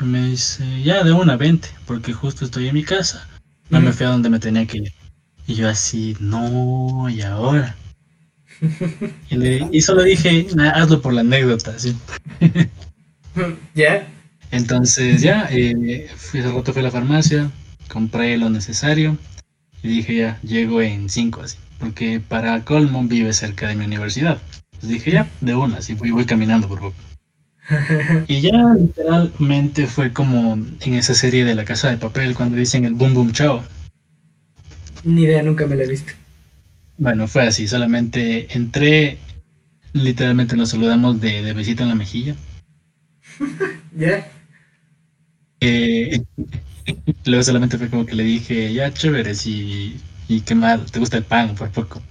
[0.01, 3.27] Y me dice, ya de una, vente, porque justo estoy en mi casa.
[3.69, 3.97] No me Ujú.
[3.97, 4.93] fui a donde me tenía que ir.
[5.47, 7.75] Y yo así, no, y ahora.
[9.29, 11.95] Y, le- y solo dije, "Nah, hazlo por la anécdota, ¿sí?
[13.75, 14.07] Ya.
[14.51, 17.49] Entonces ya, eh, fui, ese rato fui a la farmacia,
[17.87, 19.17] compré lo necesario
[19.83, 24.39] y dije ya, llego en 5 así, porque para colmo vive cerca de mi universidad.
[24.73, 26.95] Entonces dije ya, de una, así voy, voy caminando por poco.
[28.27, 32.85] Y ya literalmente fue como en esa serie de la casa de papel cuando dicen
[32.85, 33.63] el boom boom chao.
[35.03, 36.13] Ni idea, nunca me la he visto.
[36.97, 39.17] Bueno, fue así, solamente entré,
[39.93, 42.35] literalmente nos saludamos de, de besito en la mejilla.
[43.95, 44.29] Ya.
[45.61, 46.21] Eh,
[47.25, 51.17] luego solamente fue como que le dije, ya chévere, y, y qué mal, te gusta
[51.17, 52.01] el pan, por poco.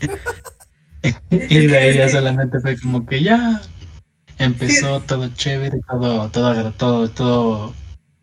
[1.30, 3.60] y de ahí ya solamente fue como que ya
[4.38, 7.74] empezó todo chévere, todo, todo, todo, todo,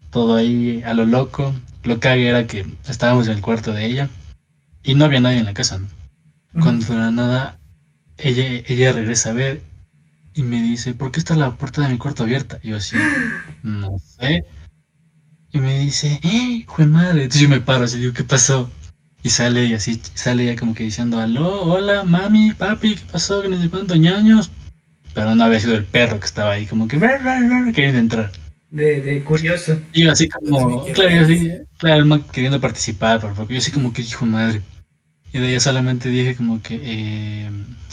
[0.09, 1.53] todo ahí a lo loco.
[1.83, 4.09] Lo que era que estábamos en el cuarto de ella
[4.83, 5.77] y no había nadie en la casa.
[5.77, 6.63] ¿no?
[6.63, 7.59] Cuando de la nada
[8.17, 9.61] ella, ella regresa a ver
[10.33, 12.59] y me dice, ¿por qué está la puerta de mi cuarto abierta?
[12.63, 12.97] Y yo así,
[13.63, 14.45] no sé.
[15.55, 17.23] Y me dice, ¡eh, jue madre!
[17.23, 18.69] Entonces yo me paro así, digo, ¿qué pasó?
[19.23, 23.41] Y sale y así, sale ella como que diciendo, aló, hola, mami, papi, ¿qué pasó?
[23.47, 24.51] No sé cuántos ñaños.
[25.13, 27.99] Pero no había sido el perro que estaba ahí, como que, "Rar, rar, rar", queriendo
[27.99, 28.33] entrar.
[28.69, 29.79] De, de curioso.
[29.93, 33.49] Y yo así como, Sí, claro, yo así, claro, el man queriendo participar, por favor.
[33.49, 34.61] Yo así como que hijo de madre.
[35.31, 37.49] Y de ella solamente dije como que, eh,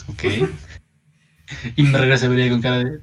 [0.08, 0.24] ok.
[1.76, 3.00] Y me regresé a ver ella con cara de,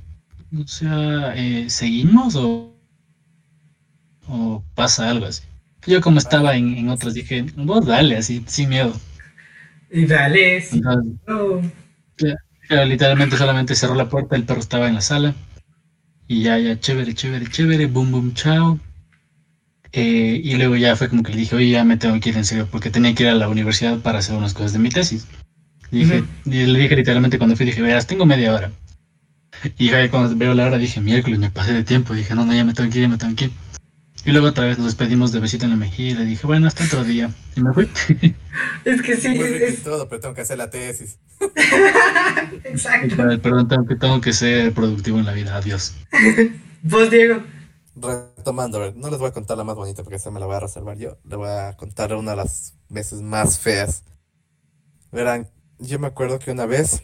[0.61, 2.75] o sea, eh, ¿seguimos o,
[4.29, 5.43] o pasa algo así?
[5.85, 8.93] Yo como estaba en, en otros dije, vos dale, así, sin miedo.
[9.91, 10.63] Y dale.
[10.71, 11.61] Entonces, No.
[12.67, 15.33] Claro, literalmente solamente cerró la puerta, el perro estaba en la sala.
[16.27, 18.79] Y ya, ya, chévere, chévere, chévere, boom, boom, chao.
[19.91, 22.37] Eh, y luego ya fue como que le dije, oye, ya me tengo que ir
[22.37, 24.89] en serio, porque tenía que ir a la universidad para hacer unas cosas de mi
[24.89, 25.25] tesis.
[25.91, 26.27] Y dije, Ujú.
[26.51, 28.71] y le dije literalmente cuando fui, dije, verás, tengo media hora.
[29.79, 32.13] Y ya cuando veo la hora dije, miércoles, me pasé de tiempo.
[32.13, 33.51] Dije, no, no, ya me tengo que ir, ya me tengo que ir.
[34.29, 36.67] Y luego otra vez nos despedimos de besito en la mejilla y le dije, bueno,
[36.67, 37.33] hasta otro día.
[37.55, 37.89] Y me fui.
[38.85, 41.17] Es que sí, Muy es, todo, pero tengo que hacer la tesis.
[42.63, 43.15] exacto.
[43.17, 45.55] Perdón, tengo que, tengo que ser productivo en la vida.
[45.55, 45.95] Adiós.
[46.83, 47.41] Vos, Diego.
[47.95, 50.59] Retomando, no les voy a contar la más bonita porque esa me la voy a
[50.59, 51.17] reservar yo.
[51.23, 54.03] Le voy a contar una de las veces más feas.
[55.11, 55.49] Verán,
[55.79, 57.01] yo me acuerdo que una vez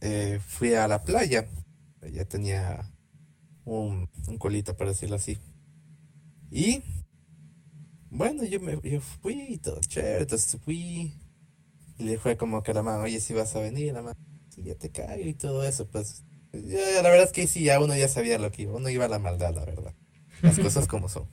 [0.00, 1.46] eh, fui a la playa.
[2.12, 2.90] Ya tenía
[3.64, 5.38] un, un colita, para decirlo así.
[6.50, 6.82] Y
[8.10, 11.12] bueno, yo me yo fui y todo chévere, entonces fui.
[11.98, 14.18] Y le fue como que a la mano, oye, si vas a venir, la mano,
[14.48, 16.24] si ya te cago y todo eso, pues.
[16.52, 19.06] ya, la verdad es que sí, ya uno ya sabía lo que iba, uno iba
[19.06, 19.94] a la maldad, la verdad.
[20.42, 21.28] Las cosas como son.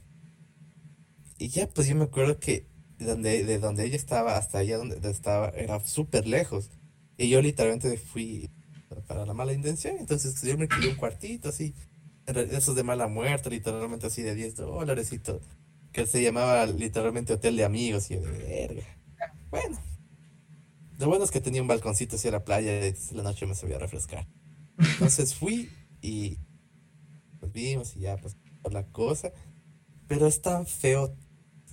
[1.37, 4.77] Y ya, pues yo me acuerdo que de donde, de donde ella estaba hasta allá
[4.77, 6.69] donde estaba era súper lejos.
[7.17, 8.49] Y yo literalmente fui
[9.07, 9.97] para la mala intención.
[9.99, 11.75] Entonces yo me quedé un cuartito así,
[12.27, 15.41] esos de mala muerte, literalmente así de 10 dólares y todo.
[15.91, 18.83] Que se llamaba literalmente hotel de amigos y de verga.
[19.51, 19.79] Bueno.
[20.99, 23.79] Lo bueno es que tenía un balconcito hacia la playa y la noche me sabía
[23.79, 24.27] refrescar.
[24.77, 25.69] Entonces fui
[26.01, 26.37] y
[27.39, 28.37] pues vimos y ya pues
[28.71, 29.31] la cosa.
[30.07, 31.15] Pero es tan feo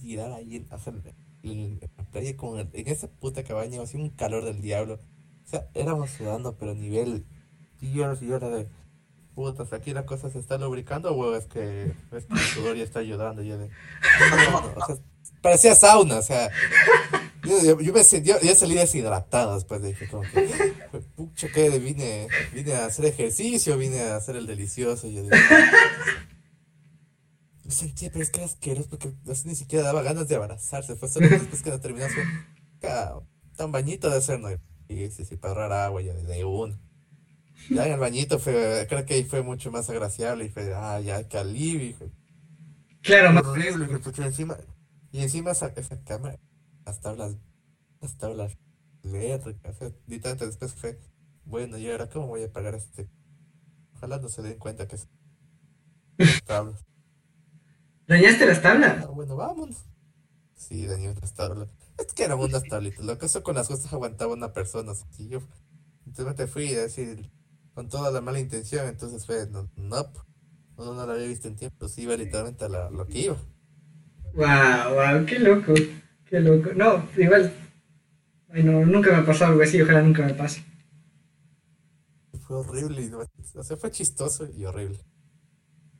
[0.00, 0.68] tirar ahí en,
[1.80, 4.94] la playa con el- en esa puta cabaña, hacía un calor del diablo.
[5.44, 7.24] O sea, éramos sudando, pero a nivel
[7.80, 8.68] y hora de
[9.34, 12.84] putas, aquí la cosa se está lubricando o es que, es que el sudor ya
[12.84, 13.42] está ayudando.
[13.42, 13.66] Yo de,
[14.76, 14.96] o sea,
[15.42, 16.50] parecía sauna, o sea,
[17.44, 20.48] yo, me sentí, yo, salí deshidratado después de dije como que,
[20.92, 25.06] "Jue- pucha, que vine, vine a hacer ejercicio, vine a hacer el delicioso.
[25.06, 25.30] y yo de,
[27.64, 30.96] me sentía, pero es que era asqueroso porque así ni siquiera daba ganas de abrazarse.
[30.96, 32.06] Fue solo después que terminó
[32.80, 33.20] "Ca-
[33.56, 34.48] tan bañito de hacer, ¿no?
[34.88, 36.76] Y sí, sí, para ahorrar agua ya de, de uno.
[37.68, 41.00] Ya en el bañito fue, creo que ahí fue mucho más agraciable y fue, ah,
[41.00, 41.90] ya, qué alivio.
[41.90, 42.10] y
[43.02, 43.86] Claro, más horrible,
[44.18, 44.56] encima,
[45.12, 46.38] y encima esa, esa cámara,
[46.84, 47.36] las tablas,
[48.00, 48.56] las tablas
[49.02, 50.98] eléctricas, o sea, literalmente después fue,
[51.44, 53.08] bueno, y ahora cómo voy a pagar este,
[53.94, 55.08] ojalá no se den cuenta que es
[56.46, 56.84] tablas.
[58.06, 59.04] ¿Dañaste las tablas?
[59.04, 59.84] Ah, bueno, vámonos.
[60.56, 61.68] Sí, dañó las tablas.
[61.96, 63.04] Es que eran unas tablitas.
[63.04, 64.92] Lo que eso con las cosas aguantaba una persona.
[65.10, 65.40] Si yo
[66.04, 67.30] simplemente fui a decir
[67.74, 70.12] con toda la mala intención, entonces fue, no, no,
[70.76, 73.36] uno no lo había visto en tiempo, sí iba literalmente a la- lo que iba.
[74.34, 75.74] Wow, wow, qué loco.
[76.28, 76.70] Qué loco.
[76.74, 77.52] No, igual.
[78.50, 80.62] Ay, no, nunca me ha pasado algo así, ojalá nunca me pase.
[82.40, 83.08] Fue horrible,
[83.54, 84.98] o sea, fue chistoso y horrible.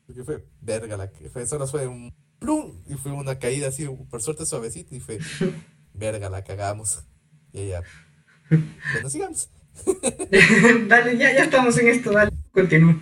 [0.06, 3.86] Porque fue verga la que fue, solo fue un plum y fue una caída así,
[4.10, 5.18] por suerte suavecita y fue
[5.94, 7.04] verga la cagamos.
[7.52, 7.82] Y ya,
[8.90, 9.50] bueno, sigamos.
[10.88, 13.00] dale, ya, ya estamos en esto, dale, continúa.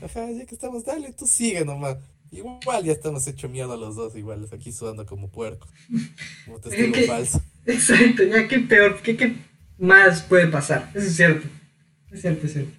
[0.00, 1.98] Ajá, ya que estamos, dale, tú sigue nomás.
[2.30, 5.68] Igual ya estamos hecho mierda los dos, igual aquí sudando como puerco.
[6.44, 7.06] Como testigo ¿Qué?
[7.06, 7.40] falso.
[7.66, 9.36] Exacto, ya, qué peor, qué, qué
[9.78, 10.90] más puede pasar.
[10.94, 11.48] Eso es cierto.
[12.10, 12.72] Es cierto, es cierto.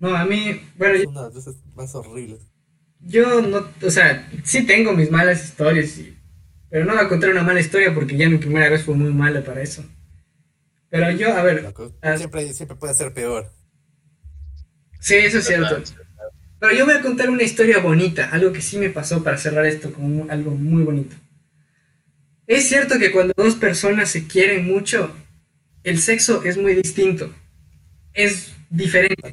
[0.00, 2.40] No, a mí, bueno, Es una de las más horribles.
[3.00, 6.16] yo no, o sea, sí tengo mis malas historias, y-
[6.70, 9.12] pero no voy a contar una mala historia porque ya mi primera vez fue muy
[9.12, 9.84] mala para eso.
[10.92, 11.72] Pero yo, a ver,
[12.18, 13.50] Siempre, siempre puede ser peor.
[15.00, 15.82] Sí, eso es cierto.
[16.60, 19.64] Pero yo voy a contar una historia bonita, algo que sí me pasó para cerrar
[19.64, 21.16] esto con un- algo muy bonito.
[22.46, 25.10] Es cierto que cuando dos personas se quieren mucho,
[25.82, 27.34] el sexo es muy distinto.
[28.12, 29.32] Es diferente.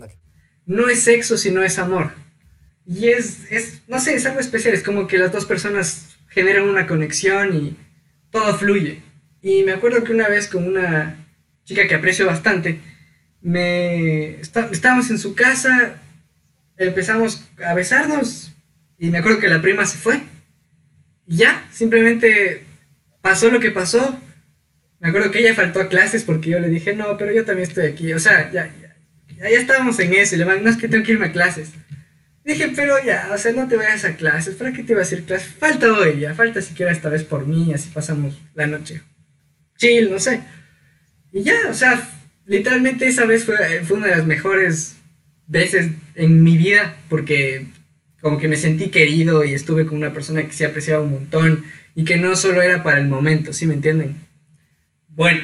[0.65, 2.13] No es sexo, sino es amor.
[2.85, 4.73] Y es, es, no sé, es algo especial.
[4.73, 7.75] Es como que las dos personas generan una conexión y
[8.31, 9.03] todo fluye.
[9.41, 11.25] Y me acuerdo que una vez con una
[11.69, 12.79] chica que aprecio bastante,
[13.41, 16.01] me estábamos en su casa,
[16.77, 18.53] empezamos a besarnos
[18.97, 20.19] y me acuerdo que la prima se fue.
[21.27, 22.63] Y ya, simplemente
[23.21, 24.19] pasó lo que pasó.
[24.99, 27.69] Me acuerdo que ella faltó a clases porque yo le dije, no, pero yo también
[27.69, 28.13] estoy aquí.
[28.13, 30.33] O sea, ya, ya, ya estábamos en eso.
[30.33, 31.69] Y le van, no es que tengo que irme a clases.
[32.43, 34.55] Dije, pero ya, o sea, no te vayas a clases.
[34.55, 35.53] ¿Para qué te iba a decir clases?
[35.53, 36.33] Falta hoy, ya.
[36.33, 37.71] Falta siquiera esta vez por mí.
[37.75, 39.03] Así pasamos la noche.
[39.77, 40.41] Chill, no sé.
[41.31, 42.07] Y ya, o sea,
[42.45, 44.97] literalmente esa vez fue, fue una de las mejores
[45.47, 46.95] veces en mi vida.
[47.09, 47.67] Porque
[48.21, 51.63] como que me sentí querido y estuve con una persona que se apreciaba un montón
[51.95, 54.15] y que no solo era para el momento, ¿sí me entienden?
[55.09, 55.41] Bueno.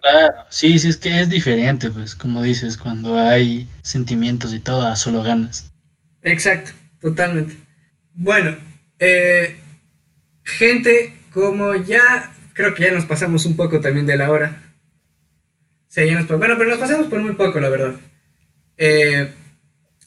[0.00, 4.86] Claro, sí, sí, es que es diferente, pues, como dices, cuando hay sentimientos y todo,
[4.86, 5.72] a solo ganas.
[6.22, 6.70] Exacto,
[7.00, 7.54] totalmente.
[8.14, 8.56] Bueno,
[8.98, 9.56] eh,
[10.42, 14.69] gente, como ya, creo que ya nos pasamos un poco también de la hora.
[15.94, 17.94] Ya nos, bueno, pero nos pasamos por muy poco, la verdad.
[18.76, 19.28] Eh,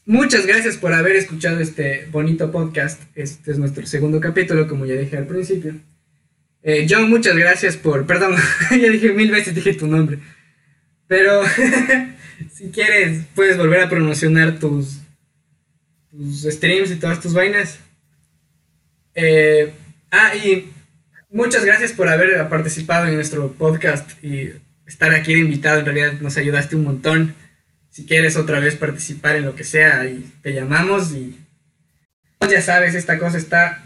[0.06, 3.00] Muchas gracias por haber escuchado este bonito podcast.
[3.14, 5.76] Este es nuestro segundo capítulo, como ya dije al principio.
[6.62, 8.04] Eh, John, muchas gracias por...
[8.04, 8.36] Perdón,
[8.70, 10.18] ya dije mil veces, dije tu nombre.
[11.06, 11.40] Pero
[12.52, 14.98] si quieres, puedes volver a promocionar tus,
[16.10, 17.78] tus streams y todas tus vainas.
[19.14, 19.72] Eh,
[20.10, 20.70] ah, y
[21.30, 24.50] muchas gracias por haber participado en nuestro podcast y
[24.86, 25.80] estar aquí de invitado.
[25.80, 27.34] En realidad nos ayudaste un montón
[27.90, 31.38] si quieres otra vez participar en lo que sea y te llamamos y
[32.38, 33.84] pues ya sabes, esta cosa está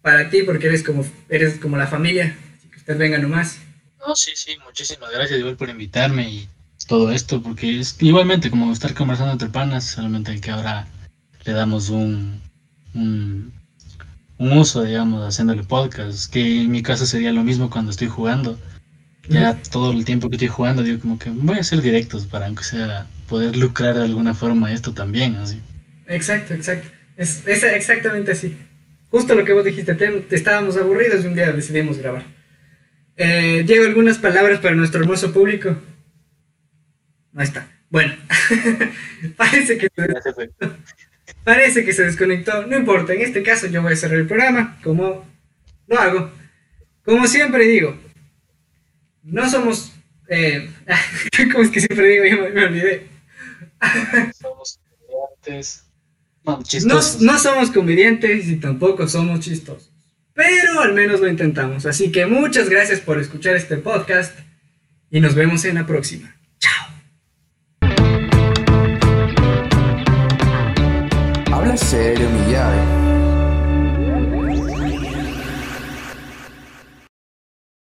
[0.00, 3.58] para ti porque eres como, eres como la familia, así que usted venga nomás.
[3.98, 6.48] No, sí, sí, muchísimas gracias igual por invitarme y
[6.86, 10.86] todo esto, porque es igualmente como estar conversando entre panas, solamente que ahora
[11.44, 12.40] le damos un,
[12.94, 13.52] un,
[14.38, 18.58] un uso, digamos, haciéndole podcast, que en mi caso sería lo mismo cuando estoy jugando.
[19.28, 22.46] Ya todo el tiempo que estoy jugando, digo como que voy a hacer directos para
[22.46, 25.60] aunque sea poder lucrar de alguna forma esto también, así.
[26.06, 26.88] Exacto, exacto.
[27.16, 28.56] Es, exactamente así.
[29.10, 32.24] Justo lo que vos dijiste, te, estábamos aburridos y un día decidimos grabar.
[33.16, 35.76] Eh, Llego algunas palabras para nuestro hermoso público.
[37.32, 37.68] No está.
[37.90, 38.14] Bueno,
[39.36, 40.50] parece que se,
[41.44, 42.66] parece que se desconectó.
[42.66, 45.24] No importa, en este caso yo voy a cerrar el programa, como
[45.86, 46.32] lo hago.
[47.04, 47.96] Como siempre digo,
[49.24, 49.92] no somos...
[50.28, 50.70] Eh,
[51.52, 52.46] ¿Cómo es que siempre digo?
[52.46, 53.08] Yo me olvidé.
[54.38, 55.84] somos comediantes.
[57.20, 59.90] No, somos comediantes y tampoco somos chistosos.
[60.34, 61.86] Pero al menos lo intentamos.
[61.86, 64.38] Así que muchas gracias por escuchar este podcast
[65.10, 66.36] y nos vemos en la próxima.
[66.58, 66.88] Chao.
[71.52, 73.03] Habla serio, mi llave.